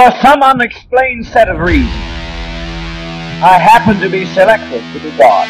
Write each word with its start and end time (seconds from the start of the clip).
For 0.00 0.10
some 0.22 0.42
unexplained 0.42 1.26
set 1.26 1.50
of 1.50 1.60
reasons, 1.60 1.92
I 3.44 3.60
happen 3.60 4.00
to 4.00 4.08
be 4.08 4.24
selected 4.24 4.80
to 4.80 4.98
be 4.98 5.12
God. 5.20 5.44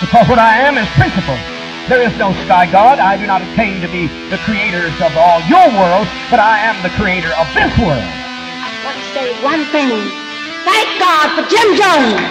Because 0.00 0.24
what 0.32 0.40
I 0.40 0.56
am 0.64 0.80
is 0.80 0.88
principle. 0.96 1.36
There 1.84 2.00
is 2.00 2.16
no 2.16 2.32
sky 2.48 2.64
God. 2.72 2.96
I 2.96 3.20
do 3.20 3.28
not 3.28 3.44
attain 3.44 3.84
to 3.84 3.92
be 3.92 4.08
the 4.32 4.40
creators 4.48 4.96
of 5.04 5.12
all 5.20 5.44
your 5.44 5.68
worlds, 5.68 6.08
but 6.32 6.40
I 6.40 6.56
am 6.64 6.80
the 6.80 6.96
creator 6.96 7.36
of 7.36 7.44
this 7.52 7.76
world. 7.76 8.00
I 8.00 8.72
want 8.88 8.96
to 8.96 9.04
say 9.12 9.36
one 9.44 9.68
thing. 9.68 9.92
Thank 10.64 10.88
God 10.96 11.36
for 11.36 11.44
Jim 11.44 11.76
Jones. 11.76 12.24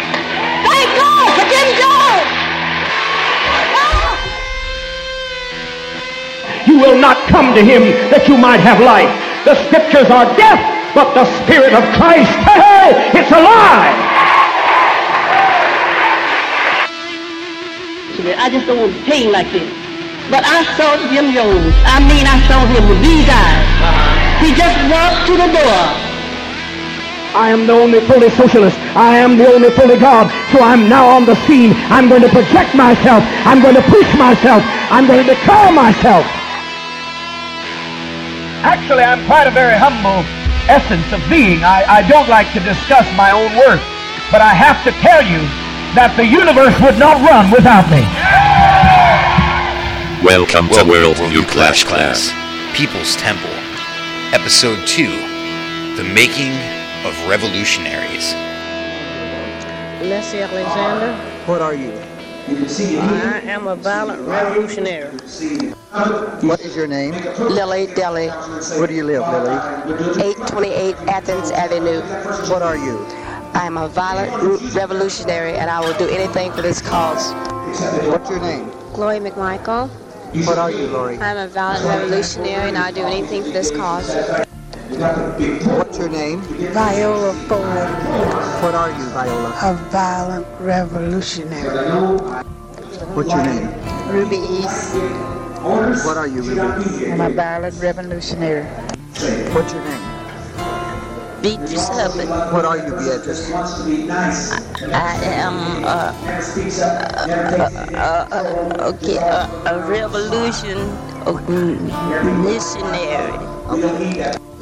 Thank 0.65 0.89
God 0.97 1.29
for 1.37 1.45
Jim 1.53 1.69
Jones. 1.77 2.44
You 6.65 6.77
will 6.81 6.97
not 6.99 7.17
come 7.29 7.53
to 7.53 7.63
him 7.63 7.83
that 8.09 8.27
you 8.27 8.37
might 8.37 8.59
have 8.59 8.81
life. 8.81 9.09
The 9.45 9.53
scriptures 9.69 10.09
are 10.09 10.25
death, 10.33 10.61
but 10.97 11.13
the 11.13 11.25
spirit 11.45 11.73
of 11.77 11.85
Christ, 11.93 12.33
hey, 12.41 13.13
it's 13.13 13.31
alive. 13.31 14.05
I 18.25 18.49
just 18.49 18.65
don't 18.65 18.79
want 18.81 18.93
to 18.93 19.03
pain 19.05 19.31
like 19.31 19.49
this. 19.53 19.69
But 20.33 20.41
I 20.41 20.65
saw 20.73 20.97
Jim 21.13 21.29
Jones. 21.29 21.73
I 21.85 22.01
mean, 22.09 22.25
I 22.25 22.41
saw 22.49 22.65
him 22.65 22.89
with 22.89 22.97
these 23.05 23.29
eyes. 23.29 23.65
Uh-huh. 23.85 24.41
He 24.41 24.49
just 24.57 24.77
walked 24.89 25.29
to 25.29 25.33
the 25.37 25.49
door. 25.53 25.81
I 27.37 27.51
am 27.51 27.67
the 27.67 27.73
only 27.73 28.01
fully 28.07 28.29
socialist. 28.29 28.79
I 28.95 29.17
am 29.17 29.37
the 29.37 29.45
only 29.45 29.69
fully 29.69 29.97
God. 29.97 30.31
So 30.49 30.63
I'm 30.63 30.89
now 30.89 31.05
on 31.05 31.25
the 31.25 31.35
scene. 31.45 31.73
I'm 31.93 32.09
going 32.09 32.23
to 32.23 32.29
project 32.29 32.73
myself. 32.73 33.21
I'm 33.45 33.61
going 33.61 33.75
to 33.75 33.85
push 33.91 34.07
myself. 34.17 34.63
I'm 34.89 35.05
going 35.05 35.21
to 35.21 35.29
declare 35.29 35.71
myself. 35.71 36.25
Actually, 38.65 39.03
I'm 39.03 39.23
quite 39.27 39.45
a 39.45 39.51
very 39.51 39.77
humble 39.77 40.25
essence 40.65 41.05
of 41.13 41.21
being. 41.29 41.61
I, 41.61 41.85
I 41.85 42.01
don't 42.09 42.27
like 42.27 42.49
to 42.57 42.59
discuss 42.59 43.05
my 43.13 43.29
own 43.29 43.53
worth, 43.53 43.85
but 44.33 44.41
I 44.41 44.57
have 44.57 44.81
to 44.89 44.91
tell 45.05 45.21
you 45.21 45.37
that 45.93 46.17
the 46.17 46.25
universe 46.25 46.73
would 46.81 46.97
not 46.97 47.21
run 47.21 47.53
without 47.53 47.85
me. 47.93 48.01
Welcome 50.25 50.73
to 50.73 50.81
World 50.81 51.21
View 51.29 51.45
Clash 51.45 51.85
Class. 51.85 52.33
People's 52.73 53.13
Temple, 53.21 53.53
Episode 54.33 54.81
2 54.89 55.13
The 56.01 56.07
Making 56.17 56.57
of 57.05 57.13
Revolutionaries. 57.29 58.33
Leslie 60.01 60.41
Alexander. 60.41 61.13
What 61.45 61.61
are 61.61 61.75
you? 61.75 61.93
I 62.47 63.41
am 63.45 63.65
a 63.65 63.75
violent 63.75 64.21
revolutionary. 64.27 65.09
What 66.47 66.59
is 66.61 66.75
your 66.75 66.85
name? 66.85 67.13
Lily 67.39 67.87
Deli, 67.87 68.27
Where 68.77 68.85
do 68.85 68.93
you 68.93 69.03
live, 69.03 69.21
Lily? 69.21 69.55
828 70.21 70.95
Athens 71.07 71.49
Avenue. 71.49 72.01
What 72.47 72.61
are 72.61 72.77
you? 72.77 73.03
I 73.55 73.65
am 73.65 73.77
a 73.77 73.87
violent 73.87 74.31
revolutionary 74.75 75.53
and 75.53 75.71
I 75.71 75.79
will 75.79 75.97
do 75.97 76.07
anything 76.07 76.51
for 76.51 76.61
this 76.61 76.81
cause. 76.83 77.33
What's 78.07 78.29
your 78.29 78.41
name? 78.41 78.69
Chloe 78.93 79.19
McMichael. 79.19 79.89
What 80.45 80.59
are 80.59 80.69
you, 80.69 80.85
Lori? 80.85 81.17
I'm 81.17 81.37
a 81.37 81.47
violent 81.47 81.83
revolutionary 81.85 82.69
and 82.69 82.77
I'll 82.77 82.93
do 82.93 83.05
anything 83.05 83.41
for 83.41 83.49
this 83.49 83.71
cause. 83.71 84.13
What's 84.95 85.97
your 85.97 86.09
name? 86.09 86.41
Viola 86.41 87.33
Ford, 87.47 87.84
What 88.75 88.91
are 88.91 88.99
you, 88.99 89.07
Viola? 89.15 89.49
a 89.63 89.73
violent 89.87 90.47
revolutionary. 90.59 91.63
What's 93.15 93.31
your 93.31 93.43
name? 93.47 93.71
Ruby 94.11 94.35
East, 94.35 94.95
What 96.03 96.17
are 96.17 96.27
you, 96.27 96.41
Ruby? 96.41 97.07
I'm 97.09 97.21
a 97.21 97.29
violent 97.29 97.81
revolutionary. 97.81 98.65
What's 99.55 99.71
your 99.71 99.81
name? 99.81 100.03
Beatrice 101.41 101.87
Hubbard. 101.87 102.27
What 102.51 102.65
are 102.65 102.75
you, 102.75 102.91
Beatrice? 102.99 103.49
I 104.91 105.23
am 105.39 105.55
uh, 105.85 106.11
uh, 106.83 107.31
uh, 107.95 108.27
uh, 108.27 108.91
okay, 108.91 109.17
uh, 109.19 109.71
a 109.71 109.79
revolution 109.87 110.75
missionary. 112.43 113.39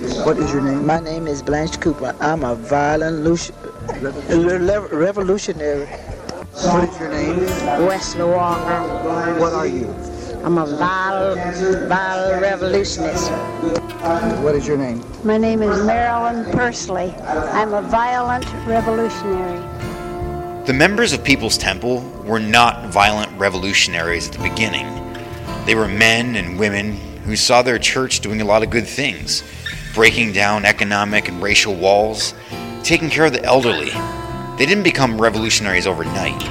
What 0.04 0.38
is 0.38 0.52
your 0.52 0.62
name? 0.62 0.86
My 0.86 1.00
name 1.00 1.28
is 1.28 1.42
Blanche 1.42 1.80
Cooper. 1.80 2.14
I'm 2.20 2.44
a 2.44 2.56
violent 2.56 3.26
luci- 3.26 3.54
revolutionary. 4.92 5.86
What 5.86 6.90
is 6.90 7.00
your 7.00 7.10
name? 7.10 7.40
Wesley 7.88 8.26
Walker. 8.26 9.40
What 9.40 9.54
are 9.54 9.66
you? 9.66 9.88
I'm 10.44 10.58
a 10.58 10.66
violent, 10.66 11.88
violent 11.88 12.42
revolutionist. 12.42 13.32
What 14.44 14.56
is 14.56 14.68
your 14.68 14.76
name? 14.76 15.02
My 15.24 15.38
name 15.38 15.64
is 15.64 15.82
Marilyn 15.86 16.52
Pursley. 16.52 17.14
I'm 17.22 17.74
a 17.74 17.82
violent 17.82 18.46
revolutionary. 18.66 19.62
The 20.66 20.74
members 20.74 21.14
of 21.14 21.24
People's 21.24 21.58
Temple 21.58 22.02
were 22.26 22.42
not 22.42 22.88
violent 22.88 23.32
revolutionaries 23.40 24.28
at 24.28 24.34
the 24.34 24.50
beginning. 24.50 24.86
They 25.66 25.76
were 25.76 25.88
men 25.88 26.36
and 26.36 26.60
women 26.60 26.98
who 27.24 27.38
saw 27.38 27.62
their 27.62 27.80
church 27.80 28.20
doing 28.20 28.42
a 28.42 28.46
lot 28.46 28.64
of 28.64 28.70
good 28.70 28.86
things, 28.86 29.44
breaking 29.94 30.32
down 30.32 30.66
economic 30.66 31.28
and 31.30 31.42
racial 31.42 31.76
walls, 31.76 32.34
taking 32.84 33.10
care 33.10 33.26
of 33.26 33.34
the 33.34 33.44
elderly. 33.44 33.92
They 34.58 34.66
didn't 34.66 34.84
become 34.84 35.22
revolutionaries 35.22 35.88
overnight. 35.88 36.42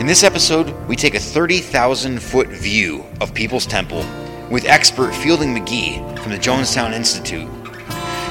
In 0.00 0.06
this 0.06 0.24
episode, 0.24 0.70
we 0.88 0.96
take 0.96 1.14
a 1.14 1.20
30,000 1.20 2.20
foot 2.20 2.48
view 2.48 3.04
of 3.20 3.34
People's 3.34 3.66
Temple 3.66 4.04
with 4.50 4.64
expert 4.64 5.14
Fielding 5.14 5.54
McGehee 5.54 6.18
from 6.18 6.32
the 6.32 6.38
Jonestown 6.38 6.92
Institute. 6.92 7.48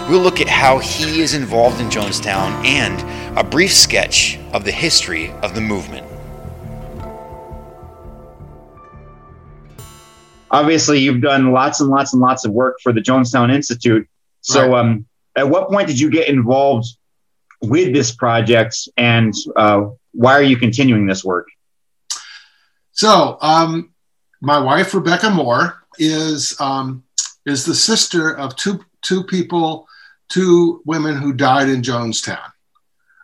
We'll 0.10 0.22
look 0.22 0.42
at 0.42 0.48
how 0.48 0.80
he 0.80 1.22
is 1.22 1.34
involved 1.34 1.80
in 1.80 1.90
Jonestown 1.90 2.66
and 2.66 3.38
a 3.38 3.44
brief 3.44 3.74
sketch 3.74 4.40
of 4.54 4.66
the 4.66 4.72
history 4.72 5.32
of 5.44 5.56
the 5.56 5.62
movement. 5.62 6.06
obviously 10.56 11.00
you've 11.00 11.22
done 11.22 11.52
lots 11.52 11.82
and 11.82 11.90
lots 11.90 12.14
and 12.14 12.22
lots 12.22 12.46
of 12.46 12.52
work 12.52 12.78
for 12.82 12.94
the 12.94 13.02
Jonestown 13.02 13.54
Institute. 13.54 14.08
So, 14.46 14.70
Right. 14.70 14.80
um, 14.80 15.06
at 15.36 15.50
what 15.50 15.70
point 15.70 15.88
did 15.88 16.00
you 16.00 16.10
get 16.12 16.28
involved 16.30 16.86
with 17.62 17.94
this 17.94 18.12
project, 18.12 18.78
and 18.96 19.34
uh, 19.56 19.86
why 20.12 20.34
are 20.34 20.44
you 20.44 20.56
continuing 20.56 21.08
this 21.08 21.24
work? 21.24 21.48
So, 22.92 23.38
um, 23.42 23.90
my 24.42 24.60
wife 24.60 24.94
Rebecca 24.94 25.32
Moore 25.32 25.84
is 25.98 26.56
um, 26.60 27.04
is 27.46 27.66
the 27.66 27.74
sister 27.74 28.38
of 28.38 28.56
two 28.56 28.86
two 29.02 29.24
people, 29.24 29.88
two 30.30 30.82
women 30.86 31.18
who 31.18 31.34
died 31.34 31.68
in 31.68 31.82
Jonestown. 31.82 32.52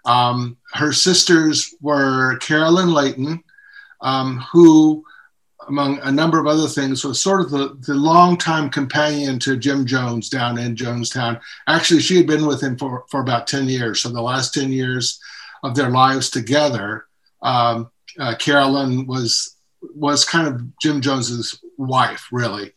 Um, 0.04 0.58
her 0.74 0.92
sisters 0.92 1.76
were 1.82 2.38
Carolyn 2.38 2.92
Layton, 2.92 3.44
um, 4.02 4.44
who, 4.52 5.06
among 5.68 6.00
a 6.00 6.12
number 6.12 6.40
of 6.40 6.48
other 6.48 6.68
things, 6.68 7.04
was 7.04 7.22
sort 7.22 7.42
of 7.42 7.52
the, 7.52 7.78
the 7.88 7.94
longtime 7.94 8.70
companion 8.70 9.40
to 9.40 9.58
Jim 9.58 9.86
Jones 9.86 10.30
down 10.30 10.58
in 10.58 10.76
Jonestown. 10.76 11.40
Actually, 11.68 12.02
she 12.02 12.18
had 12.18 12.28
been 12.28 12.46
with 12.46 12.62
him 12.62 12.78
for, 12.78 13.06
for 13.10 13.22
about 13.22 13.48
10 13.48 13.68
years. 13.68 14.02
So 14.02 14.10
the 14.10 14.22
last 14.22 14.54
10 14.54 14.72
years 14.72 15.20
of 15.64 15.76
their 15.76 15.90
lives 15.90 16.30
together, 16.30 17.06
um, 17.42 17.92
uh, 18.20 18.36
Carolyn 18.36 19.08
was 19.08 19.56
was 19.96 20.26
kind 20.26 20.48
of 20.48 20.78
Jim 20.80 21.02
Jones's 21.02 21.60
wife, 21.78 22.28
really, 22.32 22.72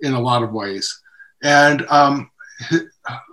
in 0.00 0.12
a 0.12 0.20
lot 0.20 0.42
of 0.42 0.52
ways. 0.52 1.00
And 1.42 1.86
um, 1.88 2.30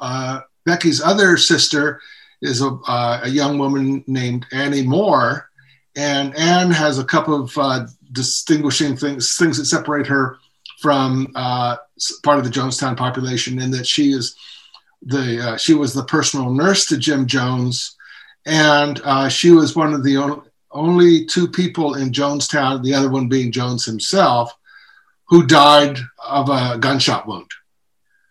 uh, 0.02 0.42
Becky's 0.66 1.02
other 1.02 1.38
sister 1.38 2.02
is 2.42 2.62
a, 2.62 2.70
uh, 2.88 3.22
a 3.24 3.30
young 3.30 3.58
woman 3.58 4.04
named 4.08 4.46
Annie 4.52 4.84
Moore, 4.84 5.50
and 5.96 6.36
Anne 6.38 6.72
has 6.72 7.00
a 7.00 7.04
couple 7.04 7.44
of 7.44 7.58
uh, 7.58 7.88
distinguishing 8.18 8.98
things, 8.98 9.38
things 9.38 9.58
that 9.58 9.66
separate 9.66 10.08
her 10.08 10.38
from 10.82 11.32
uh, 11.36 11.78
part 12.24 12.38
of 12.40 12.44
the 12.44 12.50
Jonestown 12.52 12.98
population, 12.98 13.62
in 13.62 13.72
that 13.72 13.88
she 13.88 14.12
is 14.12 14.36
the 15.02 15.26
uh, 15.52 15.58
she 15.58 15.74
was 15.74 15.94
the 15.94 16.04
personal 16.04 16.52
nurse 16.52 16.86
to 16.88 16.98
Jim 16.98 17.26
Jones, 17.26 17.96
and 18.46 19.00
uh, 19.04 19.30
she 19.30 19.52
was 19.52 19.76
one 19.76 19.94
of 19.94 20.04
the 20.04 20.42
only, 20.72 21.26
two 21.26 21.48
people 21.48 21.96
in 21.96 22.12
Jonestown, 22.12 22.84
the 22.84 22.94
other 22.94 23.10
one 23.10 23.30
being 23.30 23.52
Jones 23.52 23.86
himself, 23.86 24.54
who 25.30 25.46
died 25.46 25.98
of 26.26 26.50
a 26.50 26.78
gunshot 26.78 27.28
wound. 27.28 27.52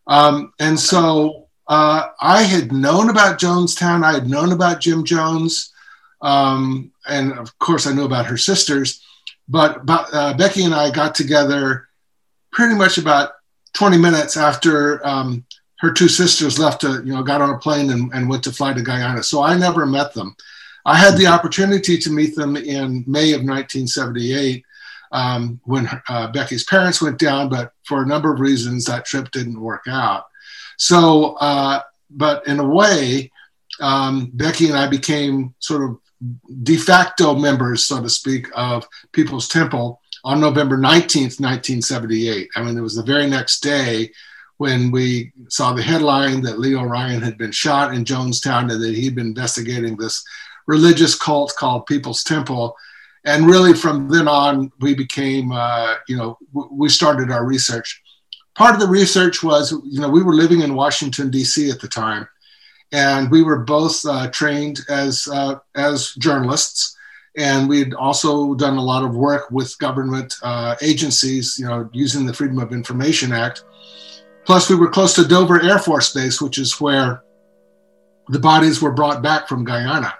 Um, 0.07 0.53
and 0.59 0.79
so 0.79 1.49
uh, 1.67 2.09
I 2.21 2.43
had 2.43 2.73
known 2.73 3.11
about 3.11 3.41
Jonestown. 3.41 4.05
I 4.05 4.13
had 4.13 4.29
known 4.29 4.53
about 4.53 4.81
Jim 4.81 5.05
Jones. 5.05 5.73
Um, 6.21 6.93
and 7.09 7.33
of 7.33 7.59
course, 7.59 7.87
I 7.87 7.93
knew 7.93 8.05
about 8.05 8.27
her 8.27 8.37
sisters. 8.37 9.03
But, 9.49 9.87
but 9.87 10.09
uh, 10.13 10.35
Becky 10.35 10.65
and 10.65 10.75
I 10.75 10.91
got 10.91 11.15
together 11.15 11.89
pretty 12.53 12.75
much 12.75 12.99
about 12.99 13.33
20 13.75 13.99
minutes 13.99 14.37
after 14.37 15.07
um, 15.07 15.45
her 15.79 15.93
two 15.93 16.09
sisters 16.09 16.59
left 16.59 16.81
to, 16.81 17.03
you 17.05 17.15
know, 17.15 17.23
got 17.23 17.43
on 17.43 17.51
a 17.51 17.59
plane 17.59 17.91
and, 17.91 18.13
and 18.13 18.29
went 18.29 18.43
to 18.45 18.53
fly 18.53 18.73
to 18.73 18.83
Guyana. 18.83 19.23
So 19.23 19.43
I 19.43 19.57
never 19.57 19.87
met 19.87 20.15
them. 20.15 20.35
I 20.85 20.97
had 20.97 21.17
the 21.17 21.27
opportunity 21.27 21.99
to 21.99 22.11
meet 22.11 22.35
them 22.35 22.57
in 22.57 23.05
May 23.07 23.33
of 23.33 23.43
1978 23.43 24.65
um, 25.13 25.61
when 25.65 25.89
uh, 26.09 26.29
Becky's 26.29 26.65
parents 26.65 27.03
went 27.03 27.19
down, 27.19 27.49
but 27.49 27.73
for 27.85 28.03
a 28.03 28.07
number 28.07 28.33
of 28.33 28.41
reasons, 28.41 28.85
that 28.87 29.05
trip 29.05 29.31
didn't 29.31 29.61
work 29.61 29.85
out. 29.89 30.27
So, 30.77 31.35
uh, 31.41 31.81
but 32.11 32.47
in 32.47 32.61
a 32.61 32.67
way, 32.67 33.31
um, 33.81 34.31
Becky 34.33 34.69
and 34.69 34.77
I 34.77 34.87
became 34.87 35.55
sort 35.59 35.83
of 35.83 35.99
de 36.63 36.77
facto 36.77 37.35
members, 37.35 37.85
so 37.85 38.03
to 38.03 38.09
speak, 38.09 38.49
of 38.55 38.87
People's 39.13 39.49
Temple 39.49 40.01
on 40.25 40.41
November 40.41 40.77
19th, 40.77 41.41
1978. 41.41 42.49
I 42.57 42.63
mean, 42.63 42.77
it 42.77 42.81
was 42.81 42.97
the 42.97 43.03
very 43.03 43.29
next 43.29 43.61
day 43.61 44.11
when 44.59 44.91
we 44.91 45.33
saw 45.49 45.73
the 45.73 45.83
headline 45.83 46.41
that 46.43 46.59
Leo 46.59 46.83
Ryan 46.83 47.21
had 47.21 47.37
been 47.37 47.53
shot 47.53 47.95
in 47.95 48.05
Jonestown 48.05 48.73
and 48.73 48.83
that 48.83 48.95
he'd 48.95 49.15
been 49.15 49.27
investigating 49.27 49.97
this 49.97 50.25
religious 50.67 51.15
cult 51.15 51.55
called 51.57 51.87
People's 51.87 52.25
Temple. 52.25 52.75
And 53.25 53.47
really, 53.47 53.75
from 53.75 54.09
then 54.09 54.29
on, 54.29 54.73
we 54.81 54.95
became, 54.95 55.53
uh, 55.53 55.97
you 56.09 56.17
know, 56.17 56.39
w- 56.55 56.73
we 56.73 56.89
started 56.89 57.31
our 57.31 57.45
research. 57.45 58.03
Part 58.55 58.75
of 58.75 58.81
the 58.81 58.89
research 58.89 59.43
was, 59.43 59.73
you 59.73 60.01
know, 60.01 60.09
we 60.09 60.23
were 60.23 60.35
living 60.35 60.63
in 60.63 60.75
Washington, 60.75 61.31
D.C. 61.31 61.71
at 61.71 61.81
the 61.81 61.89
time, 61.89 62.27
and 62.93 63.31
we 63.31 63.43
were 63.43 63.61
both 63.61 64.05
uh, 64.07 64.29
trained 64.31 64.81
as, 64.89 65.29
uh, 65.29 65.57
as 65.75 66.13
journalists. 66.15 66.97
And 67.39 67.69
we'd 67.69 67.93
also 67.93 68.55
done 68.55 68.79
a 68.79 68.83
lot 68.83 69.05
of 69.05 69.15
work 69.15 69.51
with 69.51 69.79
government 69.79 70.35
uh, 70.43 70.75
agencies, 70.81 71.59
you 71.59 71.67
know, 71.67 71.91
using 71.93 72.25
the 72.25 72.33
Freedom 72.33 72.59
of 72.59 72.73
Information 72.73 73.33
Act. 73.33 73.65
Plus, 74.47 74.71
we 74.71 74.77
were 74.77 74.89
close 74.89 75.15
to 75.15 75.27
Dover 75.27 75.61
Air 75.63 75.79
Force 75.79 76.15
Base, 76.15 76.41
which 76.41 76.57
is 76.57 76.81
where 76.81 77.23
the 78.29 78.39
bodies 78.39 78.81
were 78.81 78.93
brought 78.93 79.23
back 79.23 79.49
from 79.49 79.65
Guyana. 79.65 80.15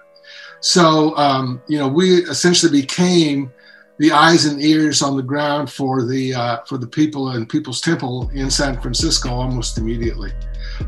So, 0.61 1.17
um, 1.17 1.63
you 1.69 1.79
know, 1.79 1.89
we 1.89 2.23
essentially 2.25 2.81
became 2.81 3.53
the 3.99 4.13
eyes 4.13 4.45
and 4.45 4.61
ears 4.61 5.01
on 5.01 5.17
the 5.17 5.23
ground 5.23 5.71
for 5.71 6.05
the 6.05 6.35
uh, 6.35 6.59
for 6.67 6.77
the 6.77 6.87
people 6.87 7.33
in 7.33 7.47
People's 7.47 7.81
Temple 7.81 8.29
in 8.35 8.51
San 8.51 8.81
Francisco 8.81 9.31
almost 9.31 9.79
immediately. 9.79 10.33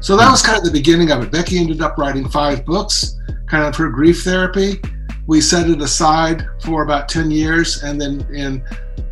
So 0.00 0.17
that 0.17 0.31
was 0.31 0.43
kind 0.43 0.58
of 0.58 0.64
the 0.64 0.70
beginning 0.70 1.11
of 1.11 1.23
it. 1.23 1.31
Becky 1.31 1.58
ended 1.58 1.81
up 1.81 1.99
writing 1.99 2.29
five 2.29 2.64
books, 2.64 3.17
kind 3.46 3.64
of 3.64 3.76
her 3.76 3.88
grief 3.88 4.23
therapy. 4.23 4.81
We 5.26 5.40
set 5.40 5.69
it 5.69 5.81
aside 5.81 6.46
for 6.62 6.82
about 6.82 7.08
ten 7.08 7.31
years, 7.31 7.82
and 7.82 8.00
then 8.00 8.20
in 8.32 8.62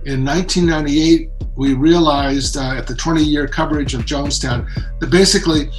in 0.05 0.25
1998 0.25 1.31
we 1.56 1.75
realized 1.75 2.56
uh, 2.56 2.75
at 2.75 2.87
the 2.87 2.94
20 2.94 3.23
year 3.23 3.49
coverage 3.49 3.94
of 3.94 4.02
Jonestown 4.02 4.69
that 5.00 5.11
basically 5.11 5.70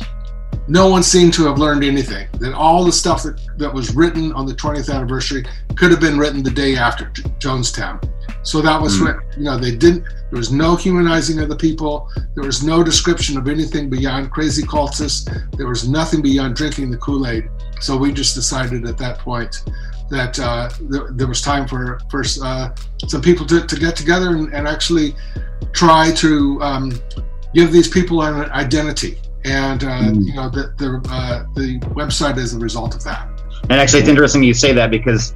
no 0.68 0.90
one 0.90 1.04
seemed 1.04 1.34
to 1.36 1.46
have 1.46 1.58
learned 1.58 1.84
anything. 1.84 2.28
That 2.40 2.54
all 2.54 2.84
the 2.84 2.92
stuff 2.92 3.24
that, 3.24 3.40
that 3.58 3.74
was 3.74 3.96
written 3.96 4.34
on 4.34 4.46
the 4.46 4.54
20th 4.54 4.94
anniversary 4.94 5.46
could 5.76 5.92
have 5.92 6.02
been 6.02 6.18
written 6.18 6.44
the 6.44 6.52
day 6.52 6.76
after 6.76 7.06
Jonestown. 7.40 8.04
So 8.48 8.62
that 8.62 8.82
was 8.82 8.98
mm. 8.98 9.38
you 9.38 9.44
know 9.44 9.58
they 9.58 9.76
didn't. 9.76 10.04
There 10.04 10.38
was 10.38 10.54
no 10.54 10.78
humanizing 10.78 11.38
of 11.40 11.50
the 11.50 11.56
people. 11.58 12.10
There 12.34 12.46
was 12.46 12.64
no 12.64 12.82
description 12.82 13.38
of 13.38 13.50
anything 13.50 13.90
beyond 13.90 14.32
crazy 14.32 14.64
cultists. 14.64 15.28
There 15.58 15.68
was 15.68 15.90
nothing 15.90 16.22
beyond 16.22 16.56
drinking 16.56 16.90
the 16.90 16.98
Kool 16.98 17.28
Aid. 17.28 17.50
So 17.82 17.98
we 17.98 18.14
just 18.14 18.36
decided 18.36 18.88
at 18.88 18.98
that 19.00 19.20
point 19.20 19.66
that 20.10 20.40
uh, 20.40 20.70
there, 20.80 21.10
there, 21.12 21.28
was 21.28 21.42
time 21.42 21.68
for 21.68 22.00
for 22.10 22.24
uh, 22.42 22.70
some 23.10 23.22
people 23.22 23.46
to, 23.48 23.68
to 23.68 23.76
get 23.76 23.98
together 23.98 24.30
and, 24.30 24.54
and 24.54 24.66
actually 24.66 25.14
try 25.74 26.14
to 26.14 26.62
um, 26.62 26.94
give 27.54 27.74
these 27.74 27.90
people 27.90 28.22
an 28.22 28.50
identity 28.52 29.18
and 29.44 29.84
uh, 29.84 29.88
mm. 29.88 30.26
you 30.26 30.34
know 30.34 30.50
the 30.50 30.74
the, 30.78 30.90
uh, 31.12 31.44
the 31.56 31.80
website 32.00 32.38
is 32.38 32.54
a 32.54 32.60
result 32.60 32.96
of 32.96 33.04
that. 33.04 33.28
And 33.64 33.74
actually, 33.74 34.00
it's 34.00 34.10
interesting 34.10 34.42
you 34.42 34.54
say 34.54 34.72
that 34.72 34.90
because 34.90 35.36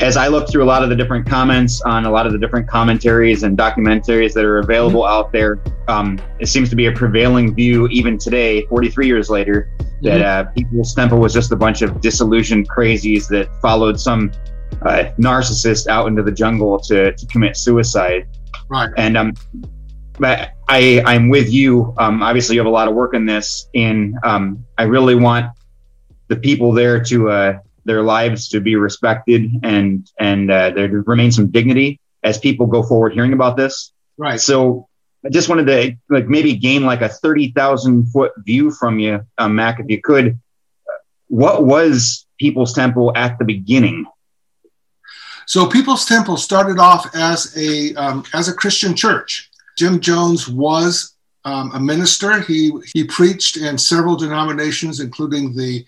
as 0.00 0.16
I 0.16 0.28
look 0.28 0.50
through 0.50 0.62
a 0.62 0.66
lot 0.66 0.82
of 0.82 0.90
the 0.90 0.96
different 0.96 1.26
comments 1.26 1.80
on 1.82 2.04
a 2.04 2.10
lot 2.10 2.26
of 2.26 2.32
the 2.32 2.38
different 2.38 2.68
commentaries 2.68 3.42
and 3.44 3.56
documentaries 3.56 4.34
that 4.34 4.44
are 4.44 4.58
available 4.58 5.02
mm-hmm. 5.02 5.12
out 5.12 5.32
there, 5.32 5.58
um, 5.88 6.20
it 6.38 6.46
seems 6.46 6.68
to 6.70 6.76
be 6.76 6.86
a 6.86 6.92
prevailing 6.92 7.54
view 7.54 7.88
even 7.88 8.18
today, 8.18 8.66
43 8.66 9.06
years 9.06 9.30
later, 9.30 9.70
that 10.02 10.20
mm-hmm. 10.20 10.48
uh, 10.48 10.52
People's 10.52 10.94
Temple 10.94 11.18
was 11.18 11.32
just 11.32 11.50
a 11.52 11.56
bunch 11.56 11.82
of 11.82 12.00
disillusioned 12.00 12.68
crazies 12.68 13.26
that 13.28 13.48
followed 13.62 13.98
some 13.98 14.30
uh, 14.82 15.10
narcissist 15.18 15.86
out 15.86 16.08
into 16.08 16.22
the 16.22 16.32
jungle 16.32 16.78
to, 16.80 17.12
to 17.14 17.26
commit 17.26 17.56
suicide. 17.56 18.28
Right. 18.68 18.90
And 18.96 19.16
um, 19.16 19.34
but 20.18 20.52
I 20.68 21.02
I'm 21.06 21.28
with 21.28 21.50
you. 21.50 21.94
Um, 21.98 22.22
obviously, 22.22 22.56
you 22.56 22.60
have 22.60 22.66
a 22.66 22.70
lot 22.70 22.88
of 22.88 22.94
work 22.94 23.14
in 23.14 23.26
this, 23.26 23.68
and 23.74 24.14
um, 24.24 24.64
I 24.76 24.84
really 24.84 25.14
want 25.14 25.46
the 26.28 26.36
people 26.36 26.72
there 26.72 27.02
to 27.04 27.30
uh, 27.30 27.58
their 27.86 28.02
lives 28.02 28.48
to 28.50 28.60
be 28.60 28.76
respected 28.76 29.50
and 29.62 30.10
and 30.18 30.50
uh, 30.50 30.70
there 30.70 30.88
to 30.88 31.02
remain 31.02 31.32
some 31.32 31.48
dignity 31.50 32.00
as 32.22 32.38
people 32.38 32.66
go 32.66 32.82
forward 32.82 33.14
hearing 33.14 33.32
about 33.32 33.56
this. 33.56 33.92
Right. 34.18 34.40
So 34.40 34.88
I 35.24 35.30
just 35.30 35.48
wanted 35.48 35.66
to 35.66 35.96
like 36.10 36.26
maybe 36.26 36.56
gain 36.56 36.84
like 36.84 37.00
a 37.00 37.08
thirty 37.08 37.52
thousand 37.52 38.06
foot 38.12 38.32
view 38.44 38.70
from 38.70 38.98
you, 38.98 39.24
um, 39.38 39.54
Mac, 39.54 39.80
if 39.80 39.86
you 39.88 40.00
could. 40.00 40.38
What 41.28 41.64
was 41.64 42.26
People's 42.38 42.72
Temple 42.72 43.12
at 43.16 43.38
the 43.38 43.44
beginning? 43.44 44.06
So 45.46 45.66
People's 45.66 46.04
Temple 46.04 46.36
started 46.36 46.78
off 46.78 47.14
as 47.14 47.56
a 47.56 47.94
um, 47.94 48.24
as 48.34 48.48
a 48.48 48.54
Christian 48.54 48.94
church. 48.94 49.50
Jim 49.76 50.00
Jones 50.00 50.48
was 50.48 51.14
um, 51.44 51.70
a 51.74 51.80
minister. 51.80 52.40
He 52.40 52.72
he 52.92 53.04
preached 53.04 53.56
in 53.56 53.78
several 53.78 54.16
denominations, 54.16 55.00
including 55.00 55.54
the 55.54 55.84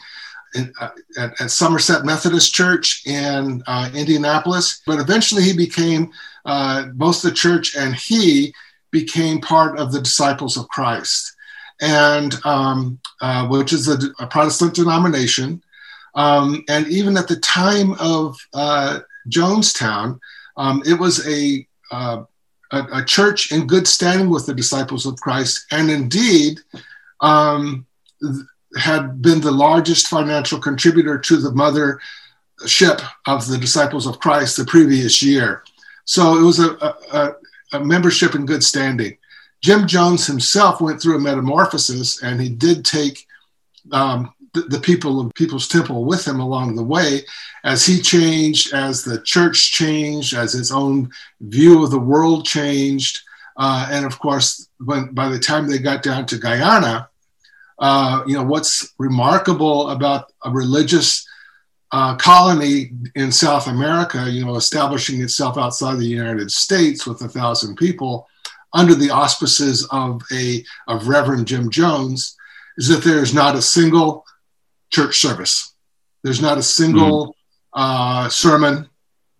uh, 0.57 0.89
at, 1.17 1.41
at, 1.41 1.51
Somerset 1.51 2.05
Methodist 2.05 2.55
Church 2.55 3.07
in 3.07 3.63
uh, 3.67 3.91
Indianapolis. 3.95 4.81
But 4.87 4.99
eventually, 4.99 5.43
he 5.43 5.57
became 5.57 6.11
uh, 6.45 6.87
both 6.95 7.23
the 7.23 7.33
church 7.33 7.77
and 7.77 7.95
he 7.95 8.55
became 8.91 9.41
part 9.41 9.79
of 9.79 9.93
the 9.93 10.01
Disciples 10.01 10.57
of 10.57 10.69
Christ, 10.69 11.35
and 11.81 12.35
um, 12.47 12.99
uh, 13.21 13.47
which 13.49 13.73
is 13.73 13.89
a, 13.89 13.99
a 14.19 14.27
Protestant 14.27 14.75
denomination. 14.75 15.63
Um, 16.15 16.65
and 16.69 16.87
even 16.89 17.17
at 17.17 17.29
the 17.29 17.37
time 17.37 17.95
of 18.01 18.37
Jonestown, 19.29 20.19
um, 20.57 20.83
it 20.87 20.99
was 20.99 21.27
a 21.29 21.67
a, 21.91 22.27
a, 22.71 23.05
church 23.05 23.51
in 23.53 23.67
good 23.67 23.87
standing 23.87 24.29
with 24.29 24.47
the 24.47 24.55
disciples 24.55 25.07
of 25.07 25.21
Christ, 25.21 25.67
and 25.71 25.91
indeed 25.91 26.61
um, 27.21 27.87
had 28.79 29.21
been 29.21 29.41
the 29.41 29.51
largest 29.51 30.09
financial 30.09 30.59
contributor 30.59 31.19
to 31.19 31.37
the 31.37 31.51
mothership 31.51 33.03
of 33.27 33.47
the 33.47 33.59
disciples 33.59 34.07
of 34.07 34.21
Christ 34.21 34.57
the 34.57 34.65
previous 34.65 35.23
year. 35.23 35.65
So 36.05 36.39
it 36.39 36.43
was 36.43 36.59
a, 36.59 36.75
a, 37.13 37.33
a 37.73 37.85
membership 37.85 38.35
in 38.35 38.47
good 38.47 38.65
standing. 38.65 39.19
Jim 39.61 39.87
Jones 39.87 40.27
himself 40.27 40.81
went 40.81 41.03
through 41.03 41.17
a 41.17 41.21
metamorphosis, 41.21 42.23
and 42.23 42.41
he 42.41 42.49
did 42.49 42.85
take 42.85 43.27
um, 43.93 44.33
the, 44.55 44.63
the, 44.63 44.81
people 44.81 45.21
of 45.21 45.35
People's 45.35 45.69
Temple 45.69 46.05
with 46.05 46.27
him 46.27 46.41
along 46.41 46.77
the 46.77 46.85
way 46.85 47.23
as 47.65 47.85
he 47.85 48.01
changed, 48.01 48.73
as 48.73 49.03
the 49.03 49.21
church 49.23 49.73
changed, 49.73 50.35
as 50.35 50.53
his 50.53 50.71
own 50.71 51.11
view 51.41 51.83
of 51.83 51.91
the 51.91 51.99
world 51.99 52.47
changed. 52.47 53.21
Uh, 53.57 53.89
and 53.91 54.07
of 54.07 54.19
course, 54.19 54.69
when 54.79 55.13
by 55.13 55.29
the 55.29 55.39
time 55.39 55.67
they 55.67 55.79
got 55.79 56.03
down 56.03 56.25
to 56.27 56.39
Guyana, 56.39 57.09
uh, 57.79 58.23
you 58.27 58.35
know, 58.35 58.43
what's 58.43 58.95
remarkable 58.99 59.91
about 59.91 60.33
a 60.45 60.51
religious 60.51 61.27
uh, 61.93 62.17
colony 62.17 62.91
in 63.15 63.33
South 63.33 63.67
America, 63.67 64.29
you 64.29 64.45
know, 64.45 64.57
establishing 64.57 65.23
itself 65.23 65.57
outside 65.57 65.97
the 65.97 66.07
United 66.07 66.51
States 66.51 67.07
with 67.07 67.23
a 67.23 67.29
thousand 67.29 67.77
people 67.77 68.29
under 68.75 68.95
the 68.95 69.11
auspices 69.11 69.87
of 69.91 70.21
a 70.33 70.63
of 70.89 71.09
Reverend 71.09 71.47
Jim 71.47 71.71
Jones, 71.71 72.37
is 72.77 72.89
that 72.89 73.03
there 73.03 73.23
is 73.23 73.33
not 73.33 73.55
a 73.57 73.63
single 73.63 74.27
church 74.91 75.19
service. 75.19 75.75
There's 76.23 76.43
not 76.43 76.59
a 76.59 76.63
single 76.63 77.29
mm. 77.29 77.33
uh, 77.75 78.29
sermon. 78.29 78.89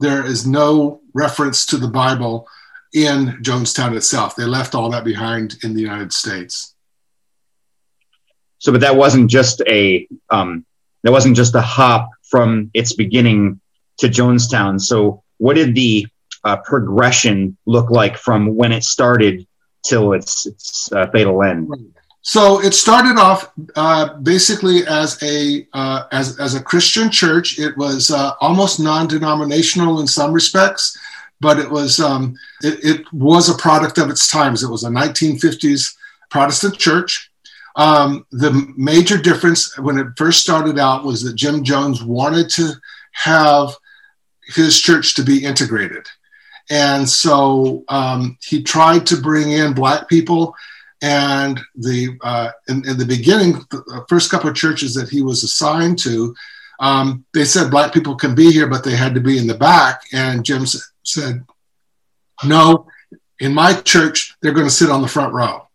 There 0.01 0.25
is 0.25 0.47
no 0.47 1.01
reference 1.13 1.67
to 1.67 1.77
the 1.77 1.89
Bible 1.89 2.47
in 2.95 3.39
Jonestown 3.43 3.97
itself. 3.97 4.37
They 4.37 4.45
left 4.45 4.75
all 4.75 4.91
that 4.91 5.05
behind 5.05 5.57
in 5.65 5.75
the 5.75 5.83
United 5.83 6.13
States. 6.13 6.75
So, 8.59 8.73
but 8.73 8.81
that 8.81 8.97
wasn't 8.97 9.31
just 9.31 9.63
a 9.67 10.07
um, 10.31 10.65
that 11.03 11.13
wasn't 11.13 11.37
just 11.37 11.55
a 11.55 11.61
hop 11.61 12.11
from 12.23 12.71
its 12.75 12.93
beginning 12.93 13.61
to 13.99 14.09
Jonestown. 14.09 14.81
So, 14.81 15.23
what 15.39 15.55
did 15.55 15.75
the 15.75 16.07
uh, 16.45 16.57
progression 16.59 17.57
look 17.67 17.91
like 17.91 18.17
from 18.17 18.57
when 18.57 18.73
it 18.73 18.85
started 18.85 19.47
till 19.85 20.13
its 20.13 20.47
its 20.47 20.91
uh, 20.93 21.07
fatal 21.11 21.43
end? 21.43 21.95
So 22.23 22.61
it 22.61 22.75
started 22.75 23.19
off 23.19 23.53
uh, 23.75 24.15
basically 24.19 24.87
as 24.87 25.23
a 25.23 25.67
uh, 25.73 26.05
as 26.13 26.39
as 26.39 26.55
a 26.55 26.63
Christian 26.63 27.11
church. 27.11 27.59
It 27.59 27.77
was 27.79 28.11
uh, 28.11 28.33
almost 28.41 28.81
non-denominational 28.81 30.01
in 30.01 30.07
some 30.07 30.33
respects, 30.33 30.99
but 31.41 31.59
it 31.59 31.71
was 31.71 32.01
um, 32.01 32.37
it, 32.63 32.85
it, 32.85 33.13
was 33.13 33.49
a 33.49 33.57
product 33.57 33.97
of 33.99 34.11
its 34.11 34.29
times. 34.29 34.63
It 34.63 34.71
was 34.71 34.85
a 34.85 34.91
1950s 34.91 35.97
Protestant 36.29 36.77
church. 36.77 37.28
Um, 37.79 38.27
the 38.33 38.75
major 38.77 39.17
difference 39.17 39.79
when 39.79 39.99
it 39.99 40.09
first 40.17 40.41
started 40.41 40.81
out 40.81 41.05
was 41.05 41.23
that 41.23 41.37
Jim 41.37 41.63
Jones 41.63 42.03
wanted 42.03 42.51
to 42.51 42.73
have 43.13 43.75
his 44.43 44.81
church 44.81 45.15
to 45.15 45.23
be 45.23 45.45
integrated. 45.45 46.05
And 46.71 47.09
so 47.09 47.85
um, 47.89 48.37
he 48.43 48.65
tried 48.65 49.07
to 49.07 49.17
bring 49.17 49.53
in 49.53 49.75
black 49.75 50.09
people. 50.09 50.55
And 51.01 51.61
the 51.77 52.19
uh, 52.23 52.51
in, 52.69 52.87
in, 52.87 52.99
the 52.99 53.07
beginning, 53.07 53.53
the 53.71 54.05
first 54.09 54.31
couple 54.31 54.51
of 54.51 54.57
churches 54.57 54.95
that 54.95 55.09
he 55.09 55.23
was 55.23 55.45
assigned 55.45 56.01
to, 56.01 56.35
um, 56.81 57.25
they 57.33 57.45
said 57.45 57.71
black 57.71 57.95
people 57.95 58.17
can 58.17 58.35
be 58.35 58.51
here, 58.51 58.67
but 58.67 58.83
they 58.83 58.97
had 58.97 59.15
to 59.15 59.21
be 59.21 59.39
in 59.39 59.47
the 59.47 59.55
back. 59.55 60.03
And 60.13 60.45
Jim 60.45 60.65
said, 61.05 61.45
"No, 62.45 62.89
in 63.39 63.55
my 63.55 63.75
church, 63.75 64.35
they're 64.43 64.53
going 64.53 64.67
to 64.67 64.73
sit 64.73 64.91
on 64.91 65.01
the 65.01 65.09
front 65.09 65.33
row." 65.33 65.68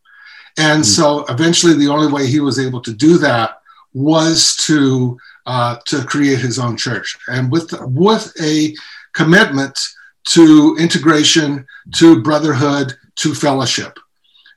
And 0.58 0.84
mm-hmm. 0.84 1.02
so, 1.02 1.26
eventually, 1.26 1.74
the 1.74 1.90
only 1.90 2.12
way 2.12 2.28
he 2.28 2.40
was 2.40 2.60
able 2.60 2.82
to 2.82 2.94
do 2.94 3.18
that 3.20 3.60
was 3.94 4.56
to 4.68 5.18
uh, 5.46 5.78
to 5.86 6.04
create 6.06 6.40
his 6.40 6.60
own 6.60 6.78
church, 6.78 7.18
and 7.28 7.52
with 7.52 7.74
with 7.82 8.32
a 8.42 8.74
commitment 9.14 9.78
to 10.26 10.76
integration, 10.80 11.66
to 11.96 12.22
brotherhood, 12.22 12.94
to 13.16 13.34
fellowship. 13.34 14.00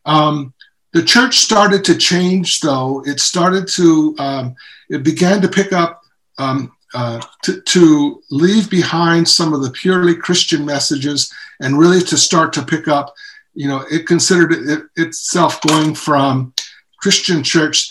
Um, 0.05 0.55
the 0.93 1.03
church 1.03 1.39
started 1.39 1.85
to 1.85 1.97
change, 1.97 2.61
though. 2.61 3.03
It 3.05 3.21
started 3.21 3.69
to, 3.69 4.15
um, 4.19 4.55
it 4.89 5.03
began 5.03 5.43
to 5.43 5.49
pick 5.49 5.73
up, 5.73 6.01
um, 6.39 6.73
uh, 6.95 7.21
to, 7.43 7.61
to, 7.61 8.23
leave 8.31 8.71
behind 8.71 9.29
some 9.29 9.53
of 9.53 9.63
the 9.63 9.71
purely 9.71 10.15
Christian 10.15 10.65
messages 10.65 11.31
and 11.61 11.79
really 11.79 12.01
to 12.01 12.17
start 12.17 12.53
to 12.55 12.63
pick 12.65 12.89
up, 12.89 13.15
you 13.57 13.69
know, 13.69 13.85
it 13.91 14.07
considered 14.07 14.53
it, 14.53 14.85
itself 14.97 15.61
going 15.63 15.95
from 15.95 16.55
Christian 17.01 17.43
church, 17.43 17.91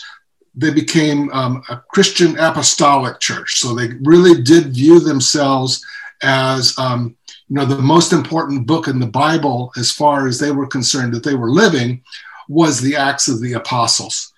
they 0.54 0.70
became 0.70 1.30
um, 1.32 1.62
a 1.68 1.76
Christian 1.90 2.38
apostolic 2.38 3.20
church. 3.20 3.58
So 3.58 3.74
they 3.74 3.88
really 4.00 4.40
did 4.42 4.74
view 4.74 5.00
themselves 5.00 5.84
as 6.22 6.76
um, 6.78 7.16
you 7.48 7.56
know 7.56 7.64
the 7.64 7.78
most 7.78 8.12
important 8.12 8.66
book 8.66 8.88
in 8.88 8.98
the 8.98 9.06
bible 9.06 9.72
as 9.76 9.90
far 9.90 10.26
as 10.26 10.38
they 10.38 10.50
were 10.50 10.66
concerned 10.66 11.12
that 11.12 11.22
they 11.22 11.34
were 11.34 11.50
living 11.50 12.02
was 12.48 12.80
the 12.80 12.96
acts 12.96 13.28
of 13.28 13.40
the 13.40 13.52
apostles 13.54 14.32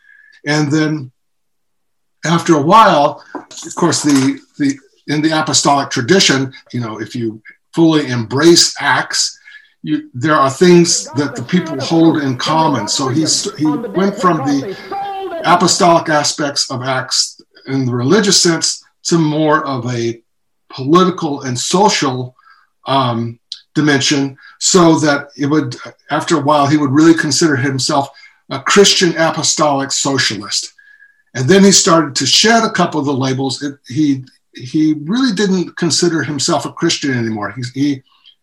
and 0.47 0.70
then 0.70 1.11
after 2.25 2.56
a 2.56 2.62
while 2.62 3.25
of 3.35 3.75
course 3.76 4.02
the 4.02 4.38
the 4.58 4.76
in 5.06 5.23
the 5.23 5.30
apostolic 5.30 5.90
tradition 5.90 6.52
you 6.73 6.80
know 6.80 7.00
if 7.00 7.14
you 7.14 7.42
fully 7.75 8.08
embrace 8.08 8.75
acts 8.80 9.38
you, 9.82 10.11
there 10.12 10.35
are 10.35 10.50
things 10.50 11.04
that 11.12 11.37
the 11.37 11.42
people 11.42 11.78
hold 11.80 12.18
in 12.18 12.37
common 12.37 12.88
so 12.88 13.08
he's, 13.08 13.54
he 13.56 13.66
went 13.66 14.16
from 14.16 14.38
the 14.38 14.76
apostolic 15.44 16.08
aspects 16.08 16.70
of 16.70 16.82
acts 16.82 17.40
in 17.66 17.85
the 17.85 17.94
religious 17.94 18.42
sense 18.42 18.85
to 19.04 19.18
more 19.18 19.64
of 19.66 19.87
a 19.87 20.20
political 20.68 21.42
and 21.42 21.58
social 21.58 22.35
um, 22.87 23.38
dimension 23.75 24.37
so 24.58 24.99
that 24.99 25.28
it 25.37 25.47
would, 25.47 25.76
after 26.11 26.37
a 26.37 26.42
while, 26.42 26.66
he 26.66 26.76
would 26.76 26.90
really 26.90 27.14
consider 27.14 27.56
himself 27.56 28.11
a 28.50 28.61
Christian 28.61 29.16
apostolic 29.16 29.92
socialist. 29.92 30.75
And 31.35 31.49
then 31.49 31.62
he 31.62 31.73
started 31.73 32.16
to 32.16 32.26
shed 32.26 32.64
a 32.64 32.73
couple 32.73 32.99
of 32.99 33.06
the 33.06 33.12
labels. 33.12 33.62
It, 33.62 33.78
he, 33.87 34.25
he 34.54 34.94
really 35.04 35.32
didn't 35.35 35.76
consider 35.76 36.23
himself 36.23 36.64
a 36.64 36.73
Christian 36.73 37.16
anymore. 37.16 37.52
He, 37.52 37.62
he, 37.80 38.02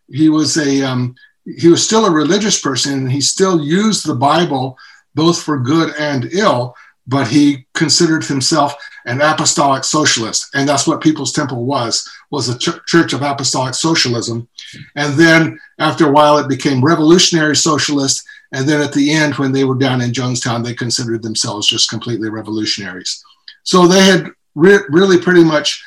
he 0.10 0.30
was 0.30 0.58
a, 0.58 0.82
um, 0.84 1.16
he 1.46 1.68
was 1.68 1.84
still 1.84 2.06
a 2.06 2.12
religious 2.12 2.60
person 2.60 2.94
and 2.94 3.12
he 3.12 3.22
still 3.22 3.64
used 3.64 4.06
the 4.06 4.16
Bible 4.16 4.78
both 5.14 5.42
for 5.42 5.60
good 5.60 5.94
and 5.98 6.26
ill, 6.34 6.76
but 7.08 7.28
he 7.28 7.66
considered 7.74 8.24
himself 8.24 8.76
an 9.06 9.22
apostolic 9.22 9.84
socialist. 9.84 10.50
And 10.56 10.68
that's 10.68 10.88
what 10.88 11.02
people's 11.02 11.32
temple 11.32 11.66
was 11.66 12.10
was 12.32 12.50
a 12.50 12.58
ch- 12.58 12.84
church 12.88 13.14
of 13.14 13.22
apostolic 13.22 13.76
socialism. 13.76 14.48
And 14.96 15.14
then 15.14 15.60
after 15.80 16.08
a 16.08 16.12
while 16.12 16.38
it 16.38 16.50
became 16.50 16.84
revolutionary 16.84 17.56
socialist. 17.56 18.26
And 18.52 18.68
then 18.68 18.82
at 18.82 18.94
the 18.94 19.12
end 19.12 19.36
when 19.36 19.52
they 19.52 19.64
were 19.64 19.78
down 19.78 20.02
in 20.02 20.12
jonestown 20.12 20.64
they 20.64 20.74
considered 20.74 21.22
themselves 21.22 21.68
just 21.68 21.90
completely 21.90 22.30
revolutionaries. 22.30 23.24
So 23.64 23.88
they 23.88 24.04
had 24.04 24.28
re- 24.56 24.86
really 24.90 25.20
pretty 25.20 25.44
much 25.44 25.84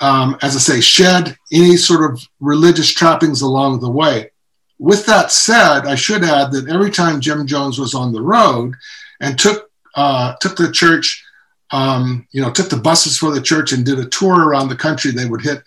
um, 0.00 0.36
as 0.42 0.54
i 0.56 0.58
say 0.58 0.80
shed 0.80 1.36
any 1.52 1.76
sort 1.76 2.10
of 2.10 2.22
religious 2.40 2.92
trappings 2.92 3.42
along 3.42 3.80
the 3.80 3.90
way 3.90 4.30
with 4.78 5.04
that 5.06 5.30
said 5.30 5.80
i 5.86 5.94
should 5.94 6.22
add 6.22 6.52
that 6.52 6.68
every 6.68 6.90
time 6.90 7.20
jim 7.20 7.46
jones 7.46 7.78
was 7.78 7.94
on 7.94 8.12
the 8.12 8.22
road 8.22 8.74
and 9.20 9.38
took 9.38 9.68
uh, 9.98 10.36
took 10.36 10.56
the 10.56 10.70
church, 10.70 11.24
um, 11.72 12.26
you 12.30 12.40
know, 12.40 12.50
took 12.52 12.68
the 12.68 12.76
buses 12.76 13.18
for 13.18 13.32
the 13.32 13.42
church 13.42 13.72
and 13.72 13.84
did 13.84 13.98
a 13.98 14.06
tour 14.06 14.46
around 14.46 14.68
the 14.68 14.76
country. 14.76 15.10
They 15.10 15.26
would 15.26 15.42
hit 15.42 15.62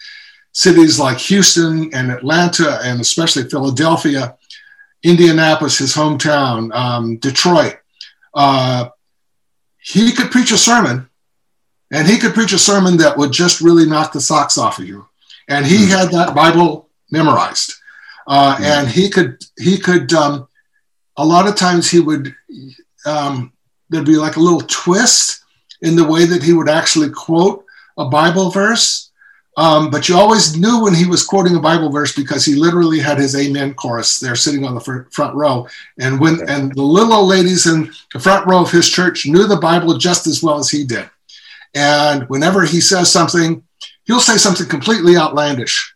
cities 0.54 0.98
like 0.98 1.18
Houston 1.18 1.94
and 1.94 2.12
Atlanta, 2.12 2.80
and 2.82 3.02
especially 3.02 3.44
Philadelphia, 3.44 4.38
Indianapolis, 5.04 5.80
his 5.80 5.94
hometown, 5.94 6.74
um, 6.74 7.18
Detroit. 7.18 7.78
Uh, 8.34 8.90
he 9.80 10.14
could 10.14 10.32
preach 10.32 10.52
a 10.52 10.58
sermon, 10.58 11.10
and 11.92 12.08
he 12.08 12.18
could 12.18 12.34
preach 12.34 12.54
a 12.54 12.60
sermon 12.60 12.98
that 12.98 13.18
would 13.18 13.32
just 13.32 13.62
really 13.62 13.86
knock 13.86 14.14
the 14.14 14.22
socks 14.22 14.58
off 14.58 14.80
of 14.80 14.88
you. 14.88 15.08
And 15.50 15.66
he 15.66 15.90
had 15.90 16.10
that 16.12 16.34
Bible 16.34 16.90
memorized, 17.12 17.74
uh, 18.28 18.58
and 18.62 18.88
he 18.88 19.10
could 19.10 19.44
he 19.60 19.78
could. 19.78 20.14
Um, 20.14 20.48
a 21.18 21.26
lot 21.26 21.48
of 21.48 21.56
times 21.56 21.92
he 21.92 22.00
would 22.00 22.34
um, 23.06 23.52
there'd 23.90 24.06
be 24.06 24.16
like 24.16 24.38
a 24.38 24.40
little 24.40 24.62
twist 24.62 25.44
in 25.82 25.96
the 25.96 26.08
way 26.08 26.26
that 26.26 26.42
he 26.42 26.54
would 26.54 26.70
actually 26.70 27.10
quote 27.10 27.66
a 27.98 28.06
Bible 28.06 28.50
verse. 28.50 29.10
Um, 29.58 29.90
but 29.92 30.08
you 30.08 30.16
always 30.16 30.58
knew 30.58 30.82
when 30.82 30.94
he 30.94 31.06
was 31.06 31.26
quoting 31.26 31.58
a 31.58 31.60
Bible 31.60 31.90
verse 31.90 32.16
because 32.16 32.46
he 32.46 32.56
literally 32.56 33.00
had 33.00 33.18
his 33.18 33.36
amen 33.36 33.74
chorus 33.74 34.20
there 34.20 34.36
sitting 34.36 34.64
on 34.64 34.76
the 34.76 35.06
front 35.12 35.36
row. 35.36 35.68
And 36.00 36.22
when 36.22 36.40
and 36.48 36.74
the 36.74 36.82
little 36.82 37.14
old 37.14 37.28
ladies 37.28 37.68
in 37.68 37.92
the 38.14 38.20
front 38.20 38.48
row 38.48 38.62
of 38.62 38.72
his 38.72 38.88
church 38.88 39.26
knew 39.26 39.46
the 39.48 39.58
Bible 39.58 39.98
just 39.98 40.26
as 40.26 40.42
well 40.42 40.58
as 40.58 40.70
he 40.70 40.86
did. 40.86 41.10
And 41.74 42.28
whenever 42.30 42.64
he 42.64 42.82
says 42.82 43.12
something, 43.12 43.64
he'll 44.06 44.20
say 44.20 44.38
something 44.38 44.68
completely 44.68 45.16
outlandish. 45.16 45.96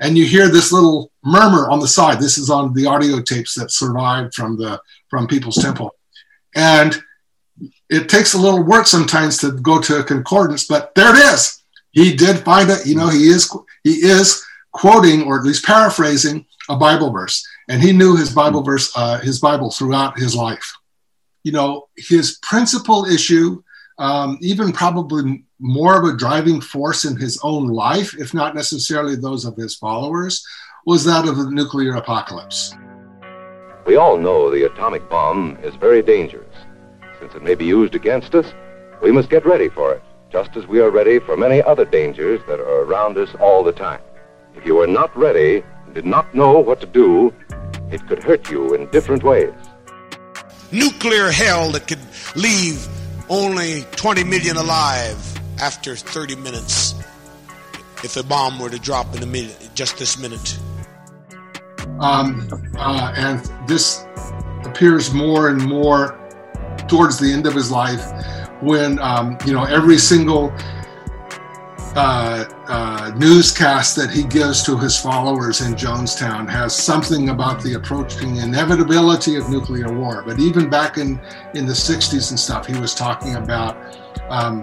And 0.00 0.18
you 0.18 0.24
hear 0.24 0.48
this 0.48 0.72
little 0.72 1.12
murmur 1.24 1.70
on 1.70 1.80
the 1.80 1.88
side. 1.88 2.18
This 2.18 2.38
is 2.38 2.50
on 2.50 2.74
the 2.74 2.86
audio 2.86 3.20
tapes 3.20 3.54
that 3.54 3.70
survived 3.70 4.34
from 4.34 4.56
the 4.56 4.80
from 5.08 5.26
People's 5.26 5.56
Temple. 5.56 5.94
And 6.54 7.00
it 7.88 8.08
takes 8.08 8.34
a 8.34 8.38
little 8.38 8.62
work 8.62 8.86
sometimes 8.86 9.38
to 9.38 9.52
go 9.52 9.80
to 9.80 10.00
a 10.00 10.04
concordance, 10.04 10.66
but 10.66 10.94
there 10.94 11.14
it 11.14 11.18
is. 11.34 11.62
He 11.92 12.16
did 12.16 12.38
find 12.38 12.70
it. 12.70 12.86
You 12.86 12.96
know, 12.96 13.08
he 13.08 13.28
is 13.28 13.54
he 13.84 13.90
is 13.90 14.42
quoting 14.72 15.22
or 15.22 15.38
at 15.38 15.44
least 15.44 15.64
paraphrasing 15.64 16.46
a 16.68 16.76
Bible 16.76 17.10
verse, 17.10 17.46
and 17.68 17.82
he 17.82 17.92
knew 17.92 18.16
his 18.16 18.34
Bible 18.34 18.62
verse, 18.62 18.90
uh, 18.96 19.18
his 19.18 19.40
Bible 19.40 19.70
throughout 19.70 20.18
his 20.18 20.34
life. 20.34 20.72
You 21.44 21.52
know, 21.52 21.88
his 21.96 22.38
principal 22.42 23.04
issue, 23.04 23.62
um, 23.98 24.38
even 24.40 24.72
probably 24.72 25.44
more 25.58 25.98
of 25.98 26.04
a 26.04 26.16
driving 26.16 26.60
force 26.60 27.04
in 27.04 27.16
his 27.16 27.38
own 27.42 27.68
life, 27.68 28.14
if 28.18 28.34
not 28.34 28.54
necessarily 28.54 29.16
those 29.16 29.44
of 29.44 29.56
his 29.56 29.74
followers, 29.74 30.44
was 30.86 31.04
that 31.04 31.28
of 31.28 31.36
the 31.36 31.50
nuclear 31.50 31.94
apocalypse. 31.94 32.74
We 33.86 33.96
all 33.96 34.16
know 34.16 34.50
the 34.50 34.66
atomic 34.66 35.08
bomb 35.08 35.58
is 35.62 35.74
very 35.76 36.02
dangerous. 36.02 36.54
Since 37.20 37.34
it 37.34 37.42
may 37.42 37.54
be 37.54 37.64
used 37.64 37.94
against 37.94 38.34
us, 38.34 38.52
we 39.02 39.12
must 39.12 39.28
get 39.28 39.44
ready 39.44 39.68
for 39.68 39.92
it, 39.92 40.02
just 40.30 40.56
as 40.56 40.66
we 40.66 40.80
are 40.80 40.90
ready 40.90 41.18
for 41.18 41.36
many 41.36 41.62
other 41.62 41.84
dangers 41.84 42.40
that 42.48 42.60
are 42.60 42.82
around 42.82 43.18
us 43.18 43.34
all 43.40 43.62
the 43.62 43.72
time. 43.72 44.00
If 44.56 44.66
you 44.66 44.80
are 44.80 44.86
not 44.86 45.16
ready 45.16 45.62
and 45.84 45.94
did 45.94 46.06
not 46.06 46.34
know 46.34 46.58
what 46.58 46.80
to 46.80 46.86
do, 46.86 47.34
it 47.90 48.06
could 48.06 48.22
hurt 48.22 48.50
you 48.50 48.74
in 48.74 48.90
different 48.90 49.22
ways. 49.22 49.52
Nuclear 50.70 51.30
hell 51.30 51.70
that 51.72 51.86
could 51.86 52.00
leave 52.34 52.88
only 53.32 53.86
20 53.92 54.24
million 54.24 54.58
alive 54.58 55.16
after 55.58 55.96
30 55.96 56.36
minutes 56.36 56.94
if 58.04 58.16
a 58.18 58.22
bomb 58.22 58.58
were 58.58 58.68
to 58.68 58.78
drop 58.78 59.16
in 59.16 59.22
a 59.22 59.26
minute, 59.26 59.70
just 59.74 59.96
this 59.96 60.18
minute. 60.18 60.58
Um, 61.98 62.46
uh, 62.76 63.14
and 63.16 63.40
this 63.66 64.04
appears 64.64 65.14
more 65.14 65.48
and 65.48 65.64
more 65.64 66.18
towards 66.88 67.18
the 67.18 67.32
end 67.32 67.46
of 67.46 67.54
his 67.54 67.70
life 67.70 68.04
when 68.60 68.98
um, 68.98 69.38
you 69.46 69.54
know 69.54 69.64
every 69.64 69.96
single 69.96 70.52
uh, 71.94 72.44
uh, 72.68 73.12
newscast 73.16 73.96
that 73.96 74.10
he 74.10 74.22
gives 74.22 74.62
to 74.64 74.78
his 74.78 74.98
followers 74.98 75.60
in 75.60 75.74
Jonestown 75.74 76.48
has 76.48 76.74
something 76.74 77.28
about 77.28 77.62
the 77.62 77.74
approaching 77.74 78.36
inevitability 78.36 79.36
of 79.36 79.50
nuclear 79.50 79.92
war. 79.92 80.22
But 80.26 80.38
even 80.38 80.70
back 80.70 80.98
in 80.98 81.20
in 81.54 81.66
the 81.66 81.72
60s 81.72 82.30
and 82.30 82.38
stuff, 82.38 82.66
he 82.66 82.78
was 82.78 82.94
talking 82.94 83.36
about 83.36 83.76
um, 84.30 84.62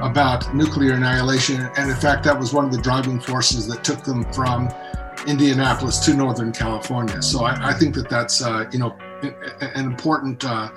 about 0.00 0.54
nuclear 0.54 0.94
annihilation, 0.94 1.60
and 1.76 1.90
in 1.90 1.96
fact, 1.96 2.24
that 2.24 2.38
was 2.38 2.52
one 2.52 2.64
of 2.64 2.72
the 2.72 2.80
driving 2.80 3.20
forces 3.20 3.66
that 3.68 3.84
took 3.84 4.02
them 4.02 4.24
from 4.32 4.68
Indianapolis 5.26 5.98
to 6.00 6.14
Northern 6.14 6.52
California. 6.52 7.22
So 7.22 7.44
I, 7.44 7.70
I 7.70 7.72
think 7.74 7.94
that 7.94 8.08
that's 8.08 8.42
uh, 8.42 8.68
you 8.72 8.78
know 8.78 8.96
an 9.60 9.84
important 9.84 10.44
uh, 10.44 10.70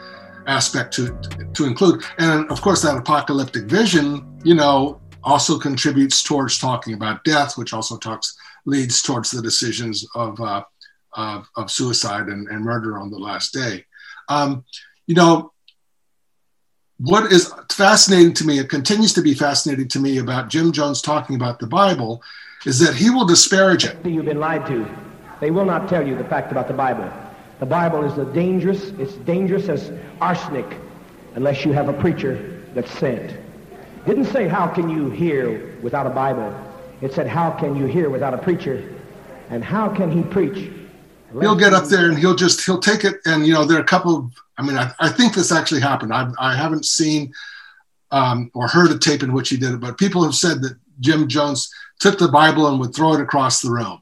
aspect 0.46 0.94
to 0.96 1.18
to 1.54 1.66
include. 1.66 2.04
And 2.18 2.50
of 2.52 2.62
course, 2.62 2.82
that 2.84 2.98
apocalyptic 2.98 3.66
vision, 3.66 4.40
you 4.44 4.56
know, 4.56 5.02
also 5.28 5.60
contributes 5.60 6.24
towards 6.24 6.58
talking 6.58 6.94
about 6.94 7.24
death, 7.26 7.58
which 7.58 7.74
also 7.74 7.98
talks 7.98 8.38
leads 8.66 9.02
towards 9.02 9.30
the 9.30 9.42
decisions 9.42 10.08
of 10.16 10.40
uh, 10.40 10.64
of, 11.14 11.50
of, 11.56 11.72
suicide 11.72 12.28
and, 12.28 12.48
and, 12.48 12.64
murder 12.64 12.98
on 13.00 13.10
the 13.10 13.18
last 13.18 13.52
day. 13.52 13.84
Um, 14.30 14.64
you 15.08 15.16
know, 15.16 15.52
what 17.00 17.32
is 17.32 17.52
fascinating 17.72 18.34
to 18.36 18.46
me, 18.46 18.60
it 18.60 18.70
continues 18.70 19.14
to 19.14 19.22
be 19.22 19.34
fascinating 19.34 19.88
to 19.90 20.00
me 20.00 20.20
about 20.20 20.50
Jim 20.50 20.72
Jones 20.72 21.02
talking 21.02 21.36
about 21.36 21.60
the 21.60 21.66
Bible, 21.66 22.22
is 22.66 22.78
that 22.80 22.94
he 22.96 23.10
will 23.10 23.26
disparage 23.26 23.84
it. 23.86 23.98
You've 24.06 24.26
been 24.26 24.40
lied 24.40 24.66
to. 24.68 24.88
They 25.40 25.50
will 25.50 25.66
not 25.66 25.90
tell 25.90 26.06
you 26.06 26.16
the 26.16 26.26
fact 26.26 26.52
about 26.52 26.68
the 26.68 26.74
Bible. 26.74 27.12
The 27.60 27.66
Bible 27.66 28.04
is 28.04 28.18
a 28.18 28.26
dangerous, 28.26 28.90
it's 29.00 29.14
dangerous 29.14 29.70
as 29.70 29.92
arsenic 30.22 30.78
unless 31.36 31.66
you 31.66 31.72
have 31.74 31.90
a 31.90 31.94
preacher 31.94 32.64
that's 32.76 32.92
sent. 32.92 33.47
Didn't 34.08 34.26
say 34.26 34.48
how 34.48 34.68
can 34.68 34.90
you 34.90 35.10
hear 35.10 35.76
without 35.82 36.08
a 36.08 36.10
Bible. 36.10 36.56
It 37.02 37.12
said 37.14 37.28
how 37.28 37.52
can 37.52 37.76
you 37.76 37.88
hear 37.88 38.10
without 38.10 38.34
a 38.34 38.38
preacher? 38.38 38.96
And 39.50 39.62
how 39.62 39.94
can 39.94 40.10
he 40.10 40.24
preach? 40.24 40.72
He'll 41.42 41.58
get 41.58 41.74
up 41.74 41.88
there 41.88 42.08
and 42.08 42.18
he'll 42.18 42.36
just 42.36 42.66
he'll 42.66 42.80
take 42.80 43.04
it 43.04 43.16
and 43.26 43.46
you 43.46 43.54
know 43.54 43.66
there 43.66 43.78
are 43.78 43.82
a 43.82 43.86
couple 43.86 44.16
of 44.16 44.32
I 44.58 44.62
mean 44.62 44.78
I, 44.78 44.94
I 45.00 45.10
think 45.10 45.34
this 45.34 45.52
actually 45.52 45.82
happened. 45.82 46.14
I, 46.14 46.30
I 46.40 46.56
haven't 46.56 46.86
seen 46.86 47.34
um, 48.10 48.50
or 48.54 48.70
heard 48.70 48.92
a 48.92 48.98
tape 48.98 49.24
in 49.24 49.34
which 49.34 49.50
he 49.50 49.58
did 49.58 49.74
it, 49.74 49.82
but 49.82 49.98
people 49.98 50.24
have 50.24 50.36
said 50.36 50.62
that 50.62 50.78
Jim 51.02 51.28
Jones 51.28 51.70
took 52.00 52.18
the 52.18 52.30
Bible 52.30 52.68
and 52.68 52.80
would 52.80 52.96
throw 52.96 53.14
it 53.14 53.20
across 53.20 53.62
the 53.62 53.70
room. 53.70 54.02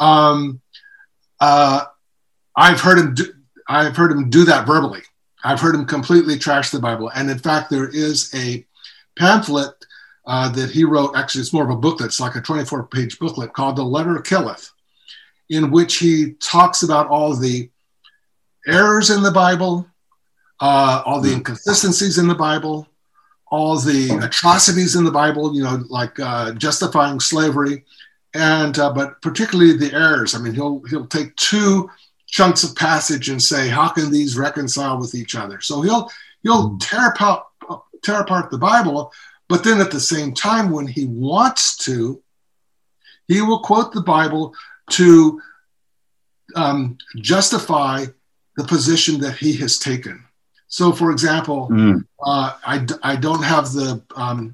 Um, 0.00 0.60
uh, 1.38 1.84
I've 2.56 2.80
heard 2.80 2.98
him. 2.98 3.14
Do, 3.14 3.32
I've 3.68 3.96
heard 3.96 4.10
him 4.10 4.28
do 4.28 4.44
that 4.46 4.66
verbally. 4.66 5.02
I've 5.44 5.60
heard 5.60 5.76
him 5.76 5.86
completely 5.86 6.36
trash 6.36 6.70
the 6.70 6.80
Bible. 6.80 7.12
And 7.14 7.30
in 7.30 7.38
fact, 7.38 7.70
there 7.70 7.88
is 7.88 8.34
a 8.34 8.66
pamphlet 9.18 9.74
uh, 10.26 10.48
that 10.50 10.70
he 10.70 10.84
wrote. 10.84 11.16
Actually, 11.16 11.42
it's 11.42 11.52
more 11.52 11.64
of 11.64 11.70
a 11.70 11.76
booklet. 11.76 12.08
It's 12.08 12.20
like 12.20 12.36
a 12.36 12.40
24-page 12.40 13.18
booklet 13.18 13.52
called 13.52 13.76
"The 13.76 13.82
Letter 13.82 14.20
Killeth," 14.20 14.70
in 15.48 15.70
which 15.70 15.96
he 15.96 16.32
talks 16.34 16.82
about 16.82 17.08
all 17.08 17.34
the 17.34 17.70
errors 18.66 19.10
in 19.10 19.22
the 19.22 19.30
Bible, 19.30 19.86
uh, 20.60 21.02
all 21.04 21.20
the 21.20 21.32
inconsistencies 21.32 22.18
in 22.18 22.28
the 22.28 22.34
Bible, 22.34 22.86
all 23.50 23.78
the 23.78 24.10
atrocities 24.22 24.96
in 24.96 25.04
the 25.04 25.10
Bible. 25.10 25.54
You 25.54 25.64
know, 25.64 25.84
like 25.88 26.18
uh, 26.20 26.52
justifying 26.52 27.20
slavery, 27.20 27.84
and 28.34 28.78
uh, 28.78 28.92
but 28.92 29.20
particularly 29.22 29.76
the 29.76 29.92
errors. 29.94 30.34
I 30.34 30.38
mean, 30.38 30.54
he'll 30.54 30.80
he'll 30.88 31.06
take 31.06 31.34
two 31.36 31.90
chunks 32.30 32.62
of 32.62 32.76
passage 32.76 33.28
and 33.28 33.42
say, 33.42 33.68
how 33.68 33.88
can 33.88 34.10
these 34.10 34.38
reconcile 34.38 34.98
with 34.98 35.14
each 35.14 35.34
other? 35.34 35.60
So 35.60 35.82
he'll 35.82 36.10
he'll 36.42 36.78
tear 36.78 37.08
apart 37.08 37.44
tear 38.02 38.20
apart 38.20 38.50
the 38.50 38.58
Bible, 38.58 39.12
but 39.48 39.64
then 39.64 39.80
at 39.80 39.90
the 39.90 40.00
same 40.00 40.32
time, 40.32 40.70
when 40.70 40.86
he 40.86 41.06
wants 41.06 41.76
to, 41.78 42.22
he 43.26 43.40
will 43.42 43.60
quote 43.60 43.92
the 43.92 44.00
Bible 44.00 44.54
to 44.90 45.40
um, 46.56 46.98
justify 47.16 48.06
the 48.56 48.64
position 48.64 49.20
that 49.20 49.36
he 49.36 49.52
has 49.54 49.78
taken. 49.78 50.24
So, 50.68 50.92
for 50.92 51.10
example, 51.10 51.68
mm. 51.68 52.04
uh, 52.24 52.52
I, 52.64 52.86
I 53.02 53.16
don't 53.16 53.42
have 53.42 53.72
the 53.72 54.02
um, 54.14 54.52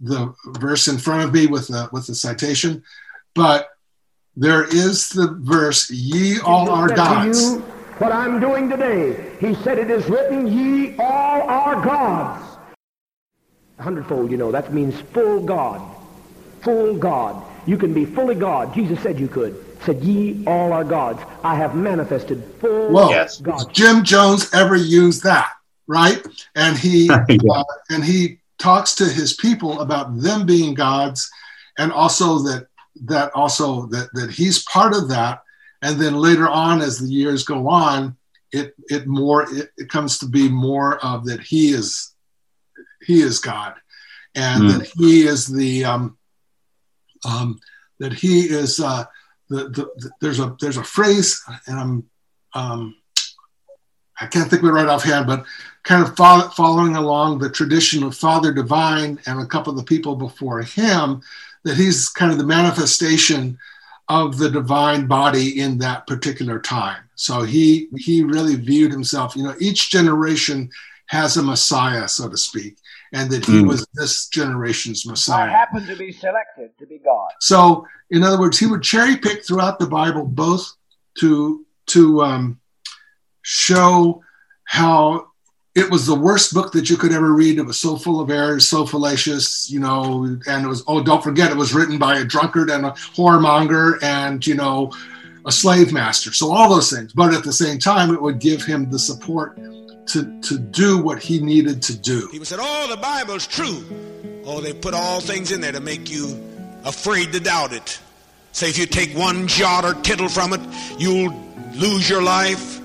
the 0.00 0.32
verse 0.46 0.88
in 0.88 0.96
front 0.96 1.24
of 1.24 1.34
me 1.34 1.46
with 1.46 1.68
the 1.68 1.88
with 1.92 2.06
the 2.06 2.14
citation, 2.14 2.82
but 3.34 3.70
there 4.40 4.64
is 4.64 5.08
the 5.08 5.36
verse, 5.40 5.90
ye 5.90 6.38
all 6.40 6.70
are 6.70 6.88
gods. 6.88 7.56
what 7.98 8.12
I'm 8.12 8.38
doing 8.38 8.70
today. 8.70 9.36
He 9.40 9.54
said 9.56 9.78
it 9.78 9.90
is 9.90 10.08
written, 10.08 10.46
ye 10.46 10.96
all 10.96 11.42
are 11.42 11.74
gods. 11.84 12.47
A 13.78 13.82
hundredfold, 13.82 14.30
you 14.30 14.36
know, 14.36 14.50
that 14.50 14.72
means 14.72 15.00
full 15.12 15.40
God. 15.40 15.80
Full 16.62 16.96
God. 16.96 17.44
You 17.66 17.76
can 17.76 17.92
be 17.92 18.04
fully 18.04 18.34
God. 18.34 18.74
Jesus 18.74 19.00
said 19.00 19.20
you 19.20 19.28
could. 19.28 19.64
Said, 19.84 20.02
ye 20.02 20.44
all 20.46 20.72
are 20.72 20.84
gods. 20.84 21.22
I 21.44 21.54
have 21.54 21.76
manifested 21.76 22.42
full 22.60 22.90
Whoa. 22.90 23.10
Yes. 23.10 23.40
God. 23.40 23.72
Jim 23.72 24.02
Jones 24.02 24.52
ever 24.52 24.74
used 24.74 25.22
that, 25.22 25.52
right? 25.86 26.26
And 26.56 26.76
he 26.76 27.06
yeah. 27.28 27.38
uh, 27.52 27.64
and 27.90 28.04
he 28.04 28.38
talks 28.58 28.94
to 28.96 29.04
his 29.04 29.34
people 29.34 29.80
about 29.80 30.20
them 30.20 30.44
being 30.44 30.74
gods 30.74 31.30
and 31.78 31.92
also 31.92 32.38
that 32.40 32.66
that 33.04 33.30
also 33.34 33.86
that 33.86 34.10
that 34.14 34.30
he's 34.30 34.64
part 34.64 34.94
of 34.94 35.08
that 35.08 35.42
and 35.82 36.00
then 36.00 36.16
later 36.16 36.48
on 36.48 36.80
as 36.80 36.98
the 36.98 37.08
years 37.08 37.44
go 37.44 37.68
on 37.68 38.16
it 38.52 38.74
it 38.88 39.06
more 39.06 39.44
it, 39.54 39.70
it 39.76 39.88
comes 39.88 40.18
to 40.18 40.26
be 40.26 40.48
more 40.48 40.98
of 41.04 41.24
that 41.24 41.40
he 41.40 41.70
is 41.70 42.14
he 43.08 43.20
is 43.20 43.40
god 43.40 43.74
and 44.36 44.62
mm. 44.62 44.78
that 44.78 44.88
he 44.96 45.26
is 45.26 45.46
the 45.46 45.84
um, 45.84 46.16
um 47.24 47.58
that 47.98 48.12
he 48.12 48.42
is 48.42 48.78
uh 48.78 49.04
the, 49.48 49.64
the, 49.70 49.90
the, 49.96 50.10
there's 50.20 50.38
a 50.38 50.56
there's 50.60 50.76
a 50.76 50.84
phrase 50.84 51.42
and 51.66 51.80
i'm 51.80 52.10
um 52.54 52.94
i 54.20 54.26
can't 54.26 54.48
think 54.48 54.62
of 54.62 54.68
it 54.68 54.72
right 54.72 54.86
offhand 54.86 55.26
but 55.26 55.44
kind 55.82 56.02
of 56.02 56.16
fo- 56.16 56.48
following 56.50 56.94
along 56.94 57.38
the 57.38 57.50
tradition 57.50 58.04
of 58.04 58.16
father 58.16 58.52
divine 58.52 59.18
and 59.26 59.40
a 59.40 59.46
couple 59.46 59.72
of 59.72 59.78
the 59.78 59.84
people 59.84 60.14
before 60.14 60.62
him 60.62 61.20
that 61.64 61.76
he's 61.76 62.08
kind 62.08 62.30
of 62.30 62.38
the 62.38 62.46
manifestation 62.46 63.58
of 64.08 64.38
the 64.38 64.50
divine 64.50 65.06
body 65.06 65.60
in 65.60 65.78
that 65.78 66.06
particular 66.06 66.58
time. 66.58 67.02
So 67.14 67.42
he 67.42 67.88
he 67.96 68.22
really 68.22 68.56
viewed 68.56 68.90
himself, 68.90 69.36
you 69.36 69.42
know, 69.42 69.54
each 69.60 69.90
generation 69.90 70.70
has 71.06 71.36
a 71.36 71.42
Messiah, 71.42 72.08
so 72.08 72.28
to 72.28 72.36
speak, 72.36 72.76
and 73.12 73.30
that 73.30 73.44
he 73.44 73.62
mm. 73.62 73.68
was 73.68 73.86
this 73.94 74.28
generation's 74.28 75.06
Messiah. 75.06 75.48
I 75.48 75.50
happened 75.50 75.86
to 75.88 75.96
be 75.96 76.12
selected 76.12 76.70
to 76.78 76.86
be 76.86 76.98
God. 76.98 77.30
So, 77.40 77.86
in 78.10 78.22
other 78.22 78.38
words, 78.38 78.58
he 78.58 78.66
would 78.66 78.82
cherry 78.82 79.16
pick 79.16 79.44
throughout 79.44 79.78
the 79.78 79.86
Bible 79.86 80.24
both 80.24 80.70
to 81.20 81.64
to 81.86 82.22
um, 82.22 82.60
show 83.42 84.22
how 84.64 85.28
it 85.74 85.90
was 85.90 86.06
the 86.06 86.14
worst 86.14 86.52
book 86.52 86.72
that 86.72 86.90
you 86.90 86.96
could 86.96 87.12
ever 87.12 87.32
read. 87.32 87.58
It 87.58 87.62
was 87.62 87.78
so 87.78 87.96
full 87.96 88.20
of 88.20 88.30
errors, 88.30 88.68
so 88.68 88.84
fallacious, 88.84 89.70
you 89.70 89.78
know, 89.78 90.24
and 90.24 90.64
it 90.64 90.68
was, 90.68 90.82
oh, 90.88 91.02
don't 91.02 91.22
forget, 91.22 91.52
it 91.52 91.56
was 91.56 91.72
written 91.72 91.98
by 91.98 92.18
a 92.18 92.24
drunkard 92.24 92.68
and 92.68 92.84
a 92.84 92.90
whoremonger 92.90 94.02
and, 94.02 94.44
you 94.44 94.54
know, 94.54 94.92
a 95.46 95.52
slave 95.52 95.92
master. 95.92 96.32
So 96.32 96.52
all 96.52 96.68
those 96.68 96.92
things. 96.92 97.12
But 97.12 97.32
at 97.32 97.44
the 97.44 97.52
same 97.52 97.78
time, 97.78 98.12
it 98.12 98.20
would 98.20 98.40
give 98.40 98.64
him 98.64 98.90
the 98.90 98.98
support 98.98 99.56
to, 100.08 100.40
to 100.42 100.58
do 100.58 100.98
what 100.98 101.22
he 101.22 101.40
needed 101.40 101.82
to 101.82 101.96
do. 101.96 102.28
People 102.28 102.46
said, 102.46 102.58
oh, 102.60 102.86
the 102.88 102.96
Bible's 102.96 103.46
true. 103.46 103.84
Oh, 104.44 104.60
they 104.60 104.72
put 104.72 104.94
all 104.94 105.20
things 105.20 105.52
in 105.52 105.60
there 105.60 105.72
to 105.72 105.80
make 105.80 106.10
you 106.10 106.42
afraid 106.84 107.32
to 107.32 107.40
doubt 107.40 107.72
it. 107.72 108.00
Say 108.52 108.70
if 108.70 108.78
you 108.78 108.86
take 108.86 109.16
one 109.16 109.46
jot 109.46 109.84
or 109.84 109.94
tittle 109.94 110.28
from 110.28 110.52
it, 110.52 110.60
you'll 110.98 111.32
lose 111.74 112.08
your 112.08 112.22
life. 112.22 112.80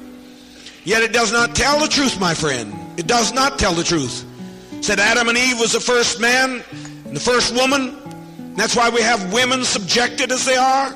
Yet 0.83 1.03
it 1.03 1.13
does 1.13 1.31
not 1.31 1.55
tell 1.55 1.79
the 1.79 1.87
truth, 1.87 2.19
my 2.19 2.33
friend. 2.33 2.73
It 2.99 3.07
does 3.07 3.33
not 3.33 3.57
tell 3.57 3.73
the 3.73 3.83
truth. 3.83 4.25
Said 4.81 4.99
Adam 4.99 5.29
and 5.29 5.37
Eve 5.37 5.59
was 5.59 5.71
the 5.71 5.79
first 5.79 6.19
man 6.19 6.61
and 7.05 7.15
the 7.15 7.19
first 7.19 7.55
woman. 7.55 7.97
That's 8.55 8.75
why 8.75 8.89
we 8.89 9.01
have 9.01 9.31
women 9.31 9.63
subjected 9.63 10.31
as 10.31 10.45
they 10.45 10.57
are. 10.57 10.95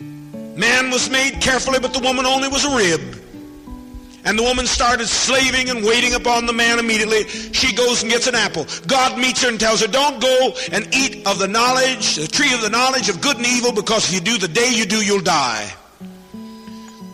Man 0.00 0.90
was 0.90 1.10
made 1.10 1.40
carefully, 1.40 1.80
but 1.80 1.92
the 1.92 2.00
woman 2.00 2.24
only 2.24 2.48
was 2.48 2.64
a 2.64 2.76
rib. 2.76 3.17
And 4.28 4.38
the 4.38 4.42
woman 4.42 4.66
started 4.66 5.06
slaving 5.06 5.70
and 5.70 5.82
waiting 5.82 6.12
upon 6.12 6.44
the 6.44 6.52
man 6.52 6.78
immediately. 6.78 7.26
She 7.26 7.74
goes 7.74 8.02
and 8.02 8.12
gets 8.12 8.26
an 8.26 8.34
apple. 8.34 8.66
God 8.86 9.18
meets 9.18 9.42
her 9.42 9.48
and 9.48 9.58
tells 9.58 9.80
her, 9.80 9.86
don't 9.86 10.20
go 10.20 10.54
and 10.70 10.86
eat 10.94 11.26
of 11.26 11.38
the 11.38 11.48
knowledge, 11.48 12.16
the 12.16 12.26
tree 12.26 12.52
of 12.52 12.60
the 12.60 12.68
knowledge 12.68 13.08
of 13.08 13.22
good 13.22 13.38
and 13.38 13.46
evil, 13.46 13.72
because 13.72 14.06
if 14.06 14.14
you 14.14 14.20
do, 14.20 14.36
the 14.36 14.46
day 14.46 14.70
you 14.70 14.84
do, 14.84 15.02
you'll 15.02 15.22
die. 15.22 15.72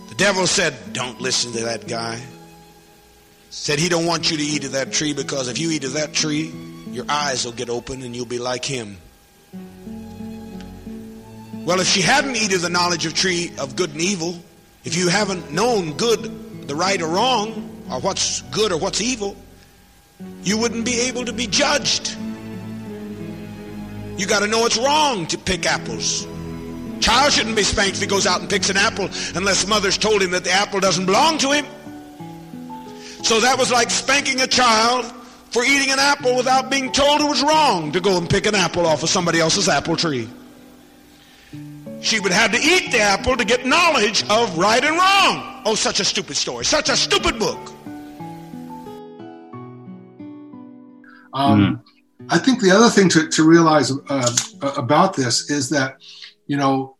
The 0.08 0.16
devil 0.16 0.44
said, 0.48 0.74
don't 0.92 1.20
listen 1.20 1.52
to 1.52 1.60
that 1.66 1.86
guy. 1.86 2.20
Said 3.50 3.78
he 3.78 3.88
don't 3.88 4.06
want 4.06 4.32
you 4.32 4.36
to 4.36 4.42
eat 4.42 4.64
of 4.64 4.72
that 4.72 4.92
tree 4.92 5.14
because 5.14 5.46
if 5.46 5.56
you 5.56 5.70
eat 5.70 5.84
of 5.84 5.92
that 5.92 6.14
tree, 6.14 6.52
your 6.88 7.04
eyes 7.08 7.44
will 7.44 7.52
get 7.52 7.70
open 7.70 8.02
and 8.02 8.16
you'll 8.16 8.26
be 8.26 8.40
like 8.40 8.64
him. 8.64 8.98
Well, 11.64 11.78
if 11.78 11.86
she 11.86 12.00
hadn't 12.00 12.34
eaten 12.34 12.60
the 12.60 12.70
knowledge 12.70 13.06
of 13.06 13.14
tree 13.14 13.52
of 13.60 13.76
good 13.76 13.90
and 13.90 14.00
evil, 14.00 14.36
if 14.82 14.96
you 14.96 15.08
haven't 15.08 15.52
known 15.52 15.96
good, 15.96 16.53
the 16.66 16.74
right 16.74 17.00
or 17.00 17.08
wrong, 17.08 17.84
or 17.90 18.00
what's 18.00 18.42
good 18.42 18.72
or 18.72 18.78
what's 18.78 19.00
evil, 19.00 19.36
you 20.42 20.58
wouldn't 20.58 20.84
be 20.84 21.00
able 21.00 21.24
to 21.24 21.32
be 21.32 21.46
judged. 21.46 22.16
You 24.16 24.26
got 24.26 24.40
to 24.40 24.46
know 24.46 24.64
it's 24.66 24.76
wrong 24.76 25.26
to 25.28 25.38
pick 25.38 25.66
apples. 25.66 26.26
Child 27.00 27.32
shouldn't 27.32 27.56
be 27.56 27.64
spanked 27.64 27.96
if 27.96 28.00
he 28.00 28.06
goes 28.06 28.26
out 28.26 28.40
and 28.40 28.48
picks 28.48 28.70
an 28.70 28.76
apple 28.76 29.08
unless 29.34 29.66
mother's 29.66 29.98
told 29.98 30.22
him 30.22 30.30
that 30.30 30.44
the 30.44 30.52
apple 30.52 30.80
doesn't 30.80 31.06
belong 31.06 31.38
to 31.38 31.50
him. 31.50 31.66
So 33.22 33.40
that 33.40 33.58
was 33.58 33.72
like 33.72 33.90
spanking 33.90 34.40
a 34.40 34.46
child 34.46 35.04
for 35.50 35.64
eating 35.64 35.90
an 35.90 35.98
apple 35.98 36.36
without 36.36 36.70
being 36.70 36.92
told 36.92 37.20
it 37.20 37.28
was 37.28 37.42
wrong 37.42 37.92
to 37.92 38.00
go 38.00 38.18
and 38.18 38.28
pick 38.28 38.46
an 38.46 38.54
apple 38.54 38.86
off 38.86 39.02
of 39.02 39.08
somebody 39.08 39.40
else's 39.40 39.68
apple 39.68 39.96
tree. 39.96 40.28
She 42.04 42.20
would 42.20 42.32
have 42.32 42.52
to 42.52 42.58
eat 42.58 42.92
the 42.92 43.00
apple 43.00 43.36
to 43.36 43.44
get 43.44 43.66
knowledge 43.66 44.28
of 44.30 44.56
right 44.56 44.84
and 44.84 44.96
wrong. 44.96 45.62
Oh, 45.64 45.74
such 45.74 46.00
a 46.00 46.04
stupid 46.04 46.36
story. 46.36 46.64
Such 46.64 46.88
a 46.88 46.96
stupid 46.96 47.38
book. 47.38 47.58
Um, 51.32 51.60
mm. 51.60 51.80
I 52.28 52.38
think 52.38 52.60
the 52.60 52.70
other 52.70 52.90
thing 52.90 53.08
to, 53.08 53.28
to 53.28 53.42
realize 53.42 53.90
uh, 54.08 54.36
about 54.76 55.16
this 55.16 55.50
is 55.50 55.68
that 55.70 55.96
you 56.46 56.56
know, 56.56 56.96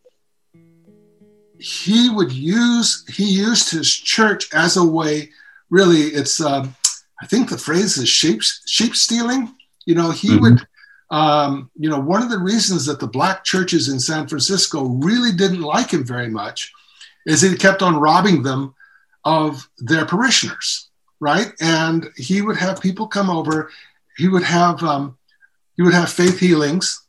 he 1.59 2.09
would 2.09 2.31
use 2.31 3.05
he 3.07 3.25
used 3.25 3.69
his 3.71 3.91
church 3.93 4.53
as 4.53 4.77
a 4.77 4.83
way. 4.83 5.29
Really, 5.69 6.01
it's 6.01 6.41
um, 6.41 6.75
I 7.21 7.27
think 7.27 7.49
the 7.49 7.57
phrase 7.57 7.97
is 7.97 8.09
sheep 8.09 8.41
sheep 8.65 8.95
stealing. 8.95 9.55
You 9.85 9.95
know, 9.95 10.11
he 10.11 10.29
mm-hmm. 10.29 10.41
would. 10.41 10.67
Um, 11.11 11.69
you 11.77 11.89
know, 11.89 11.99
one 11.99 12.23
of 12.23 12.29
the 12.29 12.39
reasons 12.39 12.85
that 12.85 12.99
the 12.99 13.07
black 13.07 13.43
churches 13.43 13.89
in 13.89 13.99
San 13.99 14.27
Francisco 14.27 14.85
really 14.85 15.31
didn't 15.31 15.61
like 15.61 15.91
him 15.91 16.03
very 16.03 16.29
much 16.29 16.71
is 17.25 17.41
he 17.41 17.55
kept 17.55 17.81
on 17.81 17.97
robbing 17.97 18.43
them 18.43 18.73
of 19.23 19.69
their 19.79 20.05
parishioners, 20.05 20.89
right? 21.19 21.51
And 21.59 22.09
he 22.15 22.41
would 22.41 22.57
have 22.57 22.81
people 22.81 23.07
come 23.07 23.29
over. 23.29 23.71
He 24.17 24.27
would 24.27 24.43
have 24.43 24.81
um, 24.83 25.17
he 25.75 25.83
would 25.83 25.93
have 25.93 26.11
faith 26.11 26.39
healings 26.39 27.05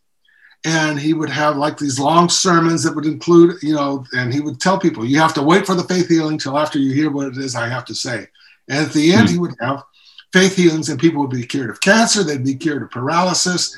and 0.64 0.98
he 0.98 1.14
would 1.14 1.30
have 1.30 1.56
like 1.56 1.78
these 1.78 2.00
long 2.00 2.28
sermons 2.28 2.82
that 2.82 2.94
would 2.94 3.06
include, 3.06 3.62
you 3.62 3.74
know, 3.74 4.04
and 4.12 4.34
he 4.34 4.40
would 4.40 4.60
tell 4.60 4.78
people, 4.78 5.04
you 5.04 5.20
have 5.20 5.34
to 5.34 5.42
wait 5.42 5.64
for 5.64 5.76
the 5.76 5.84
faith 5.84 6.08
healing 6.08 6.38
till 6.38 6.58
after 6.58 6.78
you 6.78 6.92
hear 6.92 7.10
what 7.10 7.28
it 7.28 7.36
is 7.36 7.54
I 7.54 7.68
have 7.68 7.84
to 7.84 7.94
say. 7.94 8.26
And 8.68 8.86
at 8.86 8.92
the 8.92 9.12
end, 9.12 9.28
mm-hmm. 9.28 9.32
he 9.34 9.38
would 9.38 9.54
have 9.60 9.84
faith 10.36 10.54
healings, 10.54 10.90
and 10.90 11.00
people 11.00 11.22
would 11.22 11.30
be 11.30 11.46
cured 11.46 11.70
of 11.70 11.80
cancer, 11.80 12.22
they'd 12.22 12.44
be 12.44 12.54
cured 12.54 12.82
of 12.82 12.90
paralysis, 12.90 13.74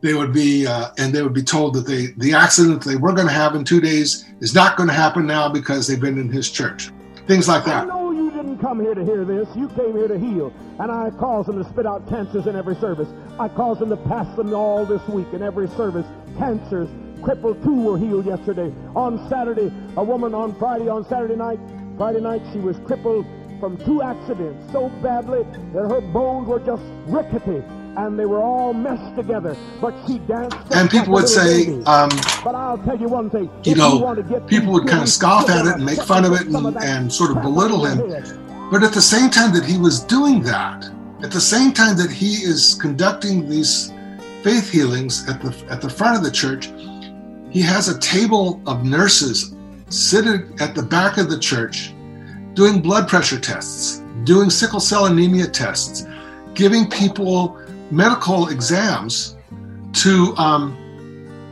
they 0.00 0.12
would 0.12 0.32
be, 0.32 0.66
uh, 0.66 0.88
and 0.98 1.14
they 1.14 1.22
would 1.22 1.32
be 1.32 1.42
told 1.42 1.72
that 1.72 1.86
they 1.86 2.06
the 2.16 2.34
accident 2.34 2.82
they 2.82 2.96
were 2.96 3.12
going 3.12 3.28
to 3.28 3.32
have 3.32 3.54
in 3.54 3.62
two 3.64 3.80
days 3.80 4.24
is 4.40 4.52
not 4.52 4.76
going 4.76 4.88
to 4.88 4.94
happen 4.94 5.24
now 5.24 5.48
because 5.48 5.86
they've 5.86 6.00
been 6.00 6.18
in 6.18 6.28
his 6.28 6.50
church. 6.50 6.90
Things 7.28 7.46
like 7.46 7.64
that 7.66 7.84
I 7.84 7.86
know 7.86 8.10
you 8.10 8.28
didn't 8.32 8.58
come 8.58 8.80
here 8.80 8.94
to 8.94 9.04
hear 9.04 9.24
this. 9.24 9.46
You 9.54 9.68
came 9.68 9.92
here 9.92 10.08
to 10.08 10.18
heal. 10.18 10.52
And 10.80 10.90
I 10.90 11.10
cause 11.10 11.46
them 11.46 11.62
to 11.62 11.70
spit 11.70 11.86
out 11.86 12.08
cancers 12.08 12.46
in 12.48 12.56
every 12.56 12.74
service. 12.76 13.08
I 13.38 13.46
cause 13.48 13.78
them 13.78 13.90
to 13.90 13.96
pass 13.96 14.34
them 14.36 14.52
all 14.52 14.84
this 14.84 15.06
week 15.06 15.28
in 15.32 15.42
every 15.42 15.68
service. 15.68 16.06
Cancers. 16.38 16.88
Crippled 17.22 17.62
two 17.62 17.82
were 17.82 17.98
healed 17.98 18.26
yesterday. 18.26 18.72
On 18.96 19.28
Saturday, 19.28 19.70
a 19.96 20.02
woman 20.02 20.34
on 20.34 20.58
Friday, 20.58 20.88
on 20.88 21.06
Saturday 21.06 21.36
night, 21.36 21.60
Friday 21.98 22.20
night, 22.20 22.42
she 22.52 22.58
was 22.58 22.78
crippled 22.80 23.26
from 23.60 23.76
two 23.84 24.02
accidents 24.02 24.72
so 24.72 24.88
badly 25.02 25.44
that 25.74 25.88
her 25.88 26.00
bones 26.00 26.48
were 26.48 26.60
just 26.60 26.82
rickety 27.06 27.62
and 27.96 28.18
they 28.18 28.24
were 28.24 28.40
all 28.40 28.72
meshed 28.72 29.16
together. 29.16 29.56
But 29.80 29.94
she 30.06 30.18
danced. 30.20 30.56
And 30.72 30.88
people 30.88 31.12
would 31.12 31.28
say, 31.28 31.66
um, 31.84 32.08
but 32.42 32.54
I'll 32.54 32.78
tell 32.78 32.98
you 32.98 33.08
one 33.08 33.28
thing. 33.30 33.50
You 33.64 33.74
know, 33.74 34.14
you 34.16 34.40
people 34.46 34.72
would 34.72 34.88
kind 34.88 35.02
of 35.02 35.08
scoff 35.08 35.50
at 35.50 35.66
it 35.66 35.74
and 35.74 35.84
make 35.84 36.00
fun 36.02 36.24
of 36.24 36.32
it 36.32 36.46
and, 36.46 36.76
and 36.78 37.12
sort 37.12 37.36
of 37.36 37.42
belittle 37.42 37.84
him. 37.84 37.98
But 38.70 38.82
at 38.82 38.92
the 38.92 39.02
same 39.02 39.30
time 39.30 39.52
that 39.54 39.64
he 39.64 39.76
was 39.76 40.00
doing 40.00 40.42
that, 40.42 40.90
at 41.22 41.30
the 41.30 41.40
same 41.40 41.72
time 41.72 41.96
that 41.96 42.10
he 42.10 42.34
is 42.34 42.78
conducting 42.80 43.48
these 43.48 43.92
faith 44.42 44.70
healings 44.70 45.28
at 45.28 45.42
the 45.42 45.54
at 45.68 45.82
the 45.82 45.90
front 45.90 46.16
of 46.16 46.22
the 46.22 46.30
church, 46.30 46.70
he 47.50 47.60
has 47.60 47.88
a 47.88 47.98
table 47.98 48.62
of 48.66 48.84
nurses 48.84 49.54
sitting 49.88 50.56
at 50.60 50.74
the 50.74 50.82
back 50.82 51.18
of 51.18 51.28
the 51.28 51.38
church 51.38 51.92
doing 52.60 52.82
blood 52.82 53.08
pressure 53.08 53.40
tests, 53.40 54.02
doing 54.24 54.50
sickle 54.50 54.80
cell 54.80 55.06
anemia 55.06 55.46
tests, 55.46 56.06
giving 56.52 56.90
people 56.90 57.58
medical 57.90 58.48
exams 58.48 59.38
to 59.94 60.36
um, 60.36 60.64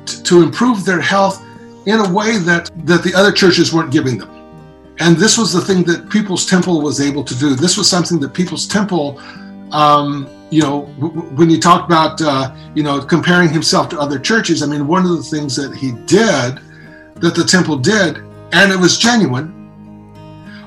t- 0.05 0.23
to 0.23 0.43
improve 0.43 0.85
their 0.85 1.01
health 1.01 1.43
in 1.87 1.99
a 2.07 2.13
way 2.13 2.37
that 2.37 2.71
that 2.85 3.03
the 3.03 3.15
other 3.15 3.33
churches 3.33 3.73
weren't 3.73 3.91
giving 3.91 4.19
them. 4.19 4.31
And 4.99 5.17
this 5.17 5.39
was 5.39 5.51
the 5.51 5.63
thing 5.63 5.83
that 5.85 6.11
People's 6.11 6.45
Temple 6.45 6.83
was 6.83 7.01
able 7.01 7.25
to 7.25 7.35
do. 7.45 7.55
This 7.55 7.79
was 7.79 7.89
something 7.89 8.21
that 8.21 8.35
People's 8.35 8.67
Temple, 8.67 9.19
um, 9.73 10.29
you 10.51 10.61
know, 10.61 10.77
w- 11.01 11.23
when 11.39 11.49
you 11.49 11.59
talk 11.59 11.87
about, 11.87 12.21
uh, 12.21 12.55
you 12.75 12.83
know, 12.83 13.01
comparing 13.01 13.49
himself 13.49 13.89
to 13.93 13.99
other 13.99 14.19
churches, 14.19 14.63
I 14.63 14.67
mean, 14.67 14.87
one 14.87 15.05
of 15.07 15.13
the 15.17 15.23
things 15.23 15.57
that 15.57 15.75
he 15.75 15.93
did, 16.05 16.61
that 17.23 17.35
the 17.35 17.45
temple 17.45 17.79
did, 17.79 18.19
and 18.53 18.71
it 18.71 18.79
was 18.79 18.99
genuine, 18.99 19.58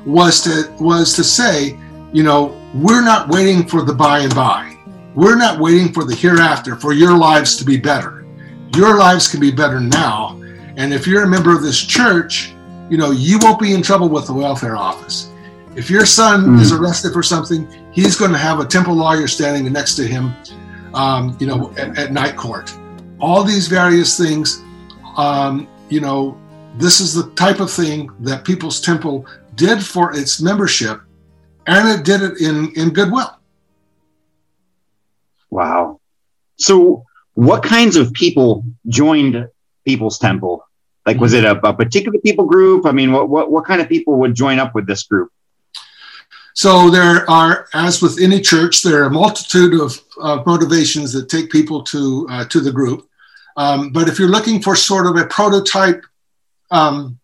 was 0.06 0.42
to 0.42 0.72
was 0.80 1.14
to 1.16 1.24
say, 1.24 1.78
you 2.14 2.24
know, 2.24 2.58
we're 2.74 3.04
not 3.04 3.30
waiting 3.30 3.68
for 3.68 3.84
the 3.84 3.94
by 3.94 4.20
and 4.20 4.34
by. 4.36 4.78
We're 5.16 5.36
not 5.38 5.60
waiting 5.60 5.92
for 5.92 6.06
the 6.06 6.16
hereafter 6.16 6.76
for 6.76 6.94
your 6.94 7.18
lives 7.18 7.58
to 7.58 7.66
be 7.66 7.78
better. 7.78 8.26
Your 8.76 8.98
lives 8.98 9.28
can 9.28 9.40
be 9.40 9.52
better 9.52 9.80
now. 9.80 10.42
And 10.78 10.94
if 10.94 11.06
you're 11.06 11.24
a 11.24 11.28
member 11.28 11.54
of 11.54 11.62
this 11.62 11.80
church, 11.80 12.54
you 12.90 12.98
know, 12.98 13.12
you 13.12 13.38
won't 13.42 13.60
be 13.60 13.74
in 13.74 13.82
trouble 13.82 14.08
with 14.08 14.28
the 14.28 14.34
welfare 14.34 14.78
office. 14.78 15.30
If 15.76 15.90
your 15.90 16.06
son 16.06 16.46
mm. 16.46 16.62
is 16.62 16.72
arrested 16.72 17.14
for 17.14 17.24
something, 17.24 17.68
he's 17.92 18.16
going 18.16 18.32
to 18.32 18.38
have 18.38 18.60
a 18.60 18.66
temple 18.66 18.94
lawyer 18.94 19.28
standing 19.28 19.72
next 19.72 19.96
to 19.96 20.08
him, 20.08 20.34
um, 20.94 21.38
you 21.40 21.48
know, 21.48 21.74
at, 21.78 21.98
at, 21.98 22.12
night 22.12 22.36
court. 22.36 22.74
All 23.20 23.44
these 23.44 23.68
various 23.68 24.18
things, 24.18 24.62
um, 25.18 25.68
you 25.90 26.02
know, 26.02 26.38
this 26.78 27.00
is 27.00 27.14
the 27.14 27.30
type 27.32 27.60
of 27.60 27.72
thing 27.72 28.10
that 28.20 28.44
People's 28.44 28.82
Temple 28.82 29.26
did 29.56 29.84
for 29.84 30.16
its 30.16 30.42
membership, 30.42 31.02
and 31.68 31.88
it 31.90 32.06
did 32.06 32.22
it 32.22 32.42
in, 32.42 32.72
in 32.76 32.90
goodwill. 32.90 33.38
Wow. 35.50 36.00
So, 36.58 37.06
what 37.34 37.64
kinds 37.64 37.96
of 37.96 38.14
people 38.14 38.64
joined 38.88 39.48
People's 39.86 40.20
Temple? 40.20 40.66
Like, 41.06 41.20
was 41.20 41.34
it 41.34 41.44
a, 41.44 41.60
a 41.68 41.74
particular 41.74 42.20
people 42.20 42.46
group? 42.46 42.86
I 42.86 42.92
mean, 42.92 43.12
what, 43.12 43.30
what, 43.30 43.52
what 43.52 43.66
kind 43.66 43.82
of 43.82 43.90
people 43.90 44.20
would 44.20 44.36
join 44.36 44.60
up 44.60 44.76
with 44.76 44.86
this 44.86 45.04
group? 45.04 45.32
So 46.54 46.90
there 46.90 47.30
are, 47.30 47.68
as 47.74 48.02
with 48.02 48.20
any 48.22 48.42
church, 48.42 48.82
there 48.82 49.04
are 49.04 49.08
a 49.08 49.12
multitude 49.12 49.80
of 49.80 50.46
motivations 50.46 51.14
that 51.14 51.30
take 51.30 51.50
people 51.50 51.82
to 51.84 52.28
uh, 52.30 52.46
to 52.46 52.60
the 52.60 52.72
group. 52.72 53.08
Um, 53.58 53.92
but 53.92 54.08
if 54.08 54.20
you're 54.20 54.30
looking 54.30 54.62
for 54.62 54.76
sort 54.76 55.08
of 55.08 55.16
a 55.16 55.26
prototype 55.28 56.04
um, 56.70 57.20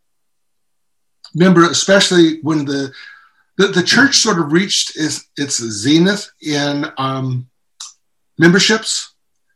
member, 1.37 1.69
especially 1.69 2.39
when 2.41 2.65
the, 2.65 2.91
the, 3.57 3.67
the 3.67 3.83
church 3.83 4.17
sort 4.17 4.39
of 4.39 4.51
reached 4.51 4.97
its, 4.97 5.29
its 5.37 5.57
zenith 5.57 6.29
in 6.41 6.85
um, 6.97 7.47
memberships 8.37 9.13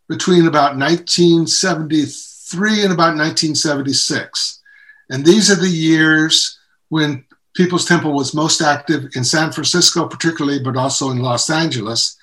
between 0.08 0.48
about 0.48 0.78
1973 0.78 2.84
and 2.84 2.94
about 2.94 3.18
1976. 3.18 4.62
And 5.10 5.26
these 5.26 5.52
are 5.52 5.56
the 5.56 5.68
years 5.68 6.60
when 6.90 7.26
People's 7.56 7.86
Temple 7.86 8.14
was 8.14 8.34
most 8.34 8.62
active 8.62 9.10
in 9.16 9.24
San 9.24 9.52
Francisco, 9.52 10.08
particularly, 10.08 10.64
but 10.64 10.78
also 10.78 11.10
in 11.10 11.20
Los 11.20 11.50
Angeles. 11.50 12.18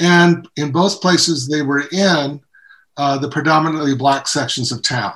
And 0.00 0.48
in 0.56 0.72
both 0.72 1.00
places, 1.00 1.48
they 1.48 1.62
were 1.62 1.84
in 1.92 2.40
uh, 2.96 3.18
the 3.18 3.28
predominantly 3.28 3.94
black 3.94 4.26
sections 4.26 4.72
of 4.72 4.82
town. 4.82 5.14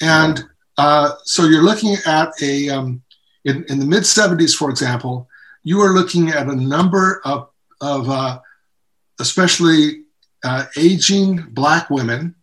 And 0.00 0.44
uh, 0.80 1.16
so 1.24 1.44
you're 1.44 1.62
looking 1.62 1.94
at 2.06 2.32
a, 2.40 2.70
um, 2.70 3.02
in, 3.44 3.66
in, 3.68 3.78
the 3.78 3.84
mid 3.84 4.04
70s, 4.04 4.56
for 4.56 4.70
example, 4.70 5.28
you 5.62 5.78
are 5.80 5.92
looking 5.92 6.30
at 6.30 6.46
a 6.46 6.56
number 6.56 7.20
of, 7.26 7.50
of 7.82 8.08
uh, 8.08 8.38
especially 9.20 10.04
uh, 10.42 10.64
aging 10.78 11.44
black 11.50 11.90
women 11.90 12.34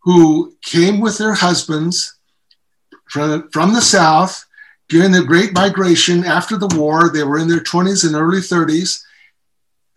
who 0.00 0.56
came 0.62 0.98
with 0.98 1.16
their 1.16 1.32
husbands 1.32 2.18
from, 3.08 3.48
from 3.52 3.72
the 3.72 3.80
South 3.80 4.44
during 4.88 5.12
the 5.12 5.22
Great 5.22 5.54
Migration 5.54 6.24
after 6.24 6.56
the 6.56 6.74
war. 6.76 7.08
They 7.08 7.22
were 7.22 7.38
in 7.38 7.46
their 7.46 7.60
20s 7.60 8.04
and 8.04 8.16
early 8.16 8.40
30s. 8.40 9.00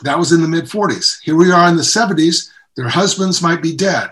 That 0.04 0.20
was 0.20 0.32
in 0.32 0.44
the 0.44 0.48
mid 0.48 0.66
40s. 0.66 1.18
Here 1.24 1.36
we 1.36 1.52
are 1.52 1.68
in 1.70 1.76
the 1.76 1.82
70s. 1.82 2.52
Their 2.76 2.90
husbands 2.90 3.42
might 3.42 3.64
be 3.64 3.76
dead 3.76 4.12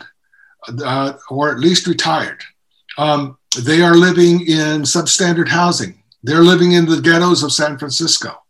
uh, 0.83 1.13
or 1.29 1.51
at 1.51 1.59
least 1.59 1.85
retired. 1.85 2.43
Um, 2.97 3.37
they 3.61 3.81
are 3.81 3.95
living 3.95 4.41
in 4.41 4.83
substandard 4.83 5.49
housing. 5.49 6.01
They're 6.23 6.43
living 6.43 6.73
in 6.73 6.85
the 6.85 7.01
ghettos 7.01 7.43
of 7.43 7.53
San 7.53 7.77
Francisco. 7.77 8.41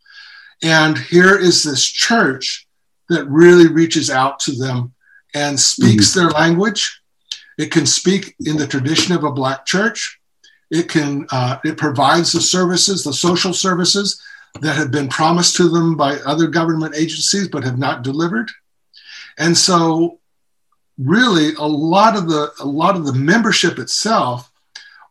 And 0.63 0.97
here 0.97 1.37
is 1.37 1.63
this 1.63 1.85
church 1.85 2.67
that 3.09 3.25
really 3.27 3.67
reaches 3.67 4.09
out 4.09 4.39
to 4.39 4.53
them 4.53 4.93
and 5.33 5.59
speaks 5.59 6.11
mm-hmm. 6.11 6.19
their 6.19 6.29
language 6.29 7.01
it 7.57 7.71
can 7.71 7.85
speak 7.85 8.35
in 8.45 8.57
the 8.57 8.67
tradition 8.67 9.15
of 9.15 9.23
a 9.23 9.31
black 9.31 9.65
church. 9.65 10.19
It 10.71 10.89
can 10.89 11.25
uh, 11.31 11.57
it 11.63 11.77
provides 11.77 12.31
the 12.31 12.41
services, 12.41 13.03
the 13.03 13.13
social 13.13 13.53
services 13.53 14.21
that 14.61 14.75
have 14.75 14.91
been 14.91 15.07
promised 15.07 15.55
to 15.57 15.69
them 15.69 15.95
by 15.95 16.15
other 16.25 16.47
government 16.47 16.95
agencies 16.95 17.47
but 17.47 17.63
have 17.63 17.77
not 17.77 18.03
delivered. 18.03 18.49
And 19.37 19.57
so, 19.57 20.19
really, 20.97 21.53
a 21.55 21.67
lot 21.67 22.15
of 22.15 22.27
the 22.27 22.51
a 22.59 22.65
lot 22.65 22.95
of 22.95 23.05
the 23.05 23.13
membership 23.13 23.79
itself 23.79 24.51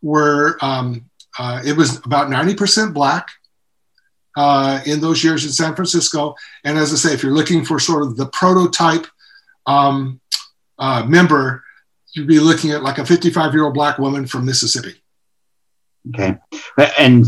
were 0.02 0.58
um, 0.60 1.08
uh, 1.38 1.62
it 1.64 1.76
was 1.76 2.04
about 2.04 2.30
ninety 2.30 2.54
percent 2.54 2.94
black. 2.94 3.28
Uh, 4.36 4.80
in 4.84 5.00
those 5.00 5.22
years 5.22 5.44
in 5.44 5.52
San 5.52 5.76
Francisco, 5.76 6.34
and 6.64 6.76
as 6.76 6.92
I 6.92 6.96
say, 6.96 7.14
if 7.14 7.22
you're 7.22 7.30
looking 7.30 7.64
for 7.64 7.78
sort 7.78 8.02
of 8.02 8.16
the 8.16 8.26
prototype 8.26 9.06
um, 9.64 10.20
uh, 10.76 11.04
member, 11.04 11.62
you'd 12.14 12.26
be 12.26 12.40
looking 12.40 12.72
at 12.72 12.82
like 12.82 12.98
a 12.98 13.06
55 13.06 13.52
year 13.52 13.64
old 13.64 13.74
black 13.74 13.98
woman 13.98 14.26
from 14.26 14.44
Mississippi. 14.44 15.00
Okay. 16.08 16.36
And 16.98 17.24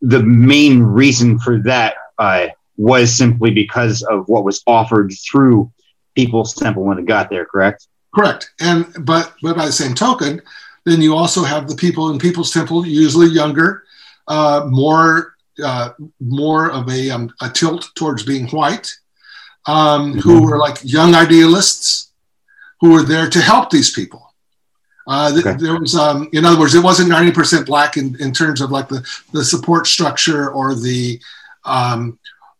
the 0.00 0.22
main 0.22 0.82
reason 0.82 1.38
for 1.38 1.60
that 1.62 1.94
uh, 2.18 2.48
was 2.76 3.14
simply 3.14 3.50
because 3.50 4.02
of 4.02 4.28
what 4.28 4.44
was 4.44 4.62
offered 4.66 5.12
through 5.30 5.70
People's 6.14 6.54
Temple 6.54 6.84
when 6.84 6.98
it 6.98 7.06
got 7.06 7.30
there, 7.30 7.44
correct? 7.44 7.88
Correct. 8.14 8.52
And 8.60 8.86
but 9.00 9.34
but 9.42 9.56
by 9.56 9.66
the 9.66 9.72
same 9.72 9.94
token, 9.94 10.40
then 10.84 11.00
you 11.00 11.14
also 11.14 11.42
have 11.42 11.68
the 11.68 11.76
people 11.76 12.10
in 12.10 12.18
People's 12.18 12.52
Temple, 12.52 12.86
usually 12.86 13.28
younger, 13.28 13.84
uh, 14.28 14.66
more 14.68 15.34
uh, 15.62 15.90
more 16.20 16.70
of 16.70 16.88
a, 16.90 17.10
um, 17.10 17.32
a 17.40 17.48
tilt 17.48 17.90
towards 17.94 18.22
being 18.22 18.48
white, 18.48 18.92
um, 19.66 20.12
mm-hmm. 20.12 20.20
who 20.20 20.42
were 20.42 20.58
like 20.58 20.78
young 20.82 21.14
idealists 21.14 22.12
who 22.80 22.92
were 22.92 23.02
there 23.02 23.30
to 23.30 23.40
help 23.40 23.70
these 23.70 23.92
people. 23.92 24.34
Uh, 25.06 25.32
th- 25.32 25.46
okay. 25.46 25.56
There 25.58 25.78
was, 25.78 25.94
um, 25.94 26.28
in 26.32 26.44
other 26.44 26.58
words, 26.58 26.74
it 26.74 26.82
wasn't 26.82 27.10
90% 27.10 27.66
black 27.66 27.96
in, 27.96 28.16
in 28.20 28.32
terms 28.32 28.60
of 28.60 28.70
like 28.70 28.88
the, 28.88 29.06
the 29.32 29.44
support 29.44 29.86
structure 29.86 30.50
or 30.50 30.74
the 30.74 31.20
um, 31.64 32.18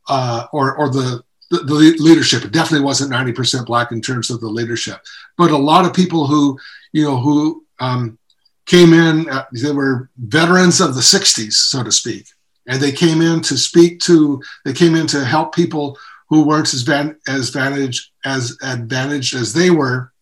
uh, 0.08 0.46
or, 0.52 0.76
or 0.76 0.90
the, 0.90 1.22
the, 1.58 1.64
the 1.64 1.96
leadership. 1.98 2.44
It 2.44 2.52
definitely 2.52 2.84
wasn't 2.84 3.12
90% 3.12 3.66
black 3.66 3.92
in 3.92 4.00
terms 4.00 4.30
of 4.30 4.40
the 4.40 4.48
leadership. 4.48 5.00
But 5.36 5.50
a 5.50 5.56
lot 5.56 5.84
of 5.84 5.94
people 5.94 6.26
who, 6.26 6.58
you 6.92 7.04
know, 7.04 7.18
who 7.18 7.64
um, 7.80 8.18
came 8.66 8.92
in, 8.92 9.28
uh, 9.28 9.44
they 9.52 9.72
were 9.72 10.10
veterans 10.16 10.80
of 10.80 10.94
the 10.94 11.00
60s, 11.00 11.52
so 11.52 11.82
to 11.82 11.92
speak. 11.92 12.26
And 12.66 12.80
they 12.80 12.92
came 12.92 13.20
in 13.20 13.40
to 13.42 13.58
speak 13.58 14.00
to, 14.00 14.42
they 14.64 14.72
came 14.72 14.94
in 14.94 15.06
to 15.08 15.24
help 15.24 15.54
people 15.54 15.98
who 16.28 16.44
weren't 16.44 16.72
as, 16.72 16.82
van, 16.82 17.16
as, 17.28 17.50
vantage, 17.50 18.12
as 18.24 18.56
advantaged 18.62 19.34
as 19.34 19.52
they 19.52 19.70
were. 19.70 20.12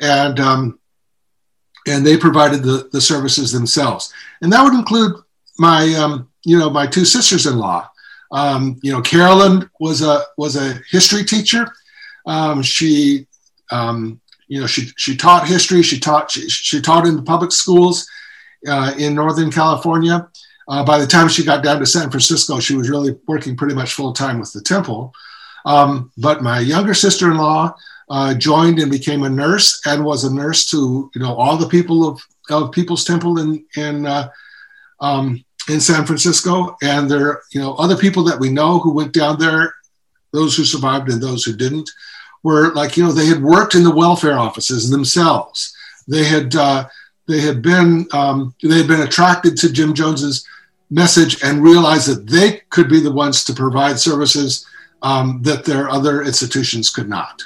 And, 0.00 0.38
um, 0.38 0.78
and 1.88 2.06
they 2.06 2.16
provided 2.16 2.62
the, 2.62 2.88
the 2.92 3.00
services 3.00 3.52
themselves. 3.52 4.12
And 4.42 4.52
that 4.52 4.62
would 4.62 4.74
include 4.74 5.14
my, 5.58 5.92
um, 5.94 6.28
you 6.44 6.58
know, 6.58 6.70
my 6.70 6.86
two 6.86 7.04
sisters-in-law. 7.04 7.88
Um, 8.32 8.78
you 8.82 8.92
know, 8.92 9.00
Carolyn 9.00 9.68
was 9.80 10.02
a 10.02 10.22
was 10.36 10.56
a 10.56 10.80
history 10.90 11.24
teacher. 11.24 11.72
Um, 12.26 12.62
she, 12.62 13.26
um, 13.70 14.20
you 14.48 14.60
know, 14.60 14.66
she 14.66 14.90
she 14.96 15.16
taught 15.16 15.46
history. 15.46 15.82
She 15.82 15.98
taught 16.00 16.30
she, 16.30 16.48
she 16.48 16.80
taught 16.80 17.06
in 17.06 17.16
the 17.16 17.22
public 17.22 17.52
schools 17.52 18.08
uh, 18.68 18.94
in 18.98 19.14
Northern 19.14 19.50
California. 19.50 20.28
Uh, 20.68 20.84
by 20.84 20.98
the 20.98 21.06
time 21.06 21.28
she 21.28 21.44
got 21.44 21.62
down 21.62 21.78
to 21.78 21.86
San 21.86 22.10
Francisco, 22.10 22.58
she 22.58 22.74
was 22.74 22.90
really 22.90 23.16
working 23.28 23.56
pretty 23.56 23.74
much 23.74 23.94
full 23.94 24.12
time 24.12 24.40
with 24.40 24.52
the 24.52 24.60
temple. 24.60 25.12
Um, 25.64 26.10
but 26.16 26.42
my 26.42 26.58
younger 26.60 26.94
sister-in-law 26.94 27.74
uh, 28.08 28.34
joined 28.34 28.78
and 28.78 28.90
became 28.90 29.24
a 29.24 29.28
nurse 29.28 29.80
and 29.86 30.04
was 30.04 30.24
a 30.24 30.32
nurse 30.32 30.66
to 30.66 31.10
you 31.14 31.20
know 31.20 31.34
all 31.34 31.56
the 31.56 31.68
people 31.68 32.08
of, 32.08 32.20
of 32.50 32.72
People's 32.72 33.04
Temple 33.04 33.38
in 33.38 33.64
in 33.76 34.06
uh, 34.06 34.28
um, 35.00 35.44
in 35.68 35.80
San 35.80 36.06
Francisco, 36.06 36.76
and 36.82 37.10
there 37.10 37.28
are 37.28 37.42
you 37.52 37.60
know 37.60 37.74
other 37.74 37.96
people 37.96 38.24
that 38.24 38.40
we 38.40 38.50
know 38.50 38.78
who 38.78 38.92
went 38.92 39.12
down 39.12 39.38
there, 39.38 39.74
those 40.32 40.56
who 40.56 40.64
survived 40.64 41.10
and 41.10 41.22
those 41.22 41.44
who 41.44 41.56
didn't, 41.56 41.90
were 42.42 42.72
like 42.74 42.96
you 42.96 43.04
know 43.04 43.12
they 43.12 43.26
had 43.26 43.42
worked 43.42 43.74
in 43.74 43.82
the 43.82 43.94
welfare 43.94 44.38
offices 44.38 44.90
themselves. 44.90 45.74
They 46.08 46.24
had 46.24 46.54
uh, 46.54 46.86
they 47.26 47.40
had 47.40 47.62
been 47.62 48.06
um, 48.12 48.54
they 48.62 48.78
had 48.78 48.88
been 48.88 49.02
attracted 49.02 49.56
to 49.58 49.72
Jim 49.72 49.94
Jones's 49.94 50.46
message 50.90 51.42
and 51.42 51.62
realized 51.62 52.08
that 52.08 52.30
they 52.30 52.62
could 52.70 52.88
be 52.88 53.00
the 53.00 53.12
ones 53.12 53.42
to 53.44 53.52
provide 53.52 53.98
services 53.98 54.64
um, 55.02 55.40
that 55.42 55.64
their 55.64 55.90
other 55.90 56.22
institutions 56.22 56.90
could 56.90 57.08
not. 57.08 57.42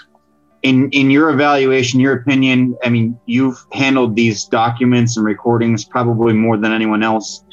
In 0.62 0.90
in 0.90 1.10
your 1.10 1.30
evaluation, 1.30 2.00
your 2.00 2.16
opinion, 2.16 2.76
I 2.84 2.90
mean, 2.90 3.18
you've 3.24 3.64
handled 3.72 4.14
these 4.14 4.44
documents 4.44 5.16
and 5.16 5.24
recordings 5.24 5.86
probably 5.86 6.34
more 6.34 6.58
than 6.58 6.72
anyone 6.72 7.02
else 7.02 7.44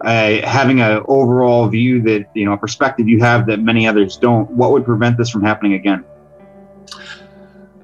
uh, 0.00 0.46
having 0.46 0.80
an 0.80 1.02
overall 1.08 1.66
view 1.68 2.00
that 2.02 2.26
you 2.34 2.44
know 2.44 2.52
a 2.52 2.56
perspective 2.56 3.08
you 3.08 3.18
have 3.20 3.46
that 3.46 3.60
many 3.60 3.86
others 3.86 4.16
don't 4.16 4.50
what 4.50 4.70
would 4.72 4.84
prevent 4.84 5.16
this 5.18 5.30
from 5.30 5.42
happening 5.42 5.74
again? 5.74 6.04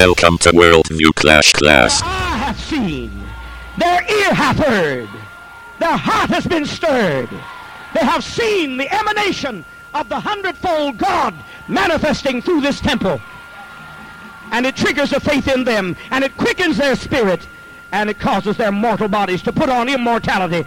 Welcome 0.06 0.38
to 0.38 0.50
Worldview 0.52 1.14
Clash 1.14 1.52
Class. 1.52 2.00
Ah, 2.02 2.32
I 2.32 2.38
have 2.38 2.58
seen, 2.58 3.10
their 3.76 4.00
ear 4.10 4.32
hath 4.32 4.56
heard, 4.56 5.10
their 5.78 5.94
heart 5.94 6.30
has 6.30 6.46
been 6.46 6.64
stirred. 6.64 7.28
They 7.92 8.00
have 8.00 8.24
seen 8.24 8.78
the 8.78 8.90
emanation 8.90 9.62
of 9.92 10.08
the 10.08 10.18
hundredfold 10.18 10.96
God 10.96 11.34
manifesting 11.68 12.40
through 12.40 12.62
this 12.62 12.80
temple. 12.80 13.20
And 14.52 14.64
it 14.64 14.74
triggers 14.74 15.12
a 15.12 15.20
faith 15.20 15.48
in 15.48 15.64
them, 15.64 15.94
and 16.10 16.24
it 16.24 16.34
quickens 16.38 16.78
their 16.78 16.96
spirit, 16.96 17.46
and 17.92 18.08
it 18.08 18.18
causes 18.18 18.56
their 18.56 18.72
mortal 18.72 19.08
bodies 19.08 19.42
to 19.42 19.52
put 19.52 19.68
on 19.68 19.90
immortality. 19.90 20.66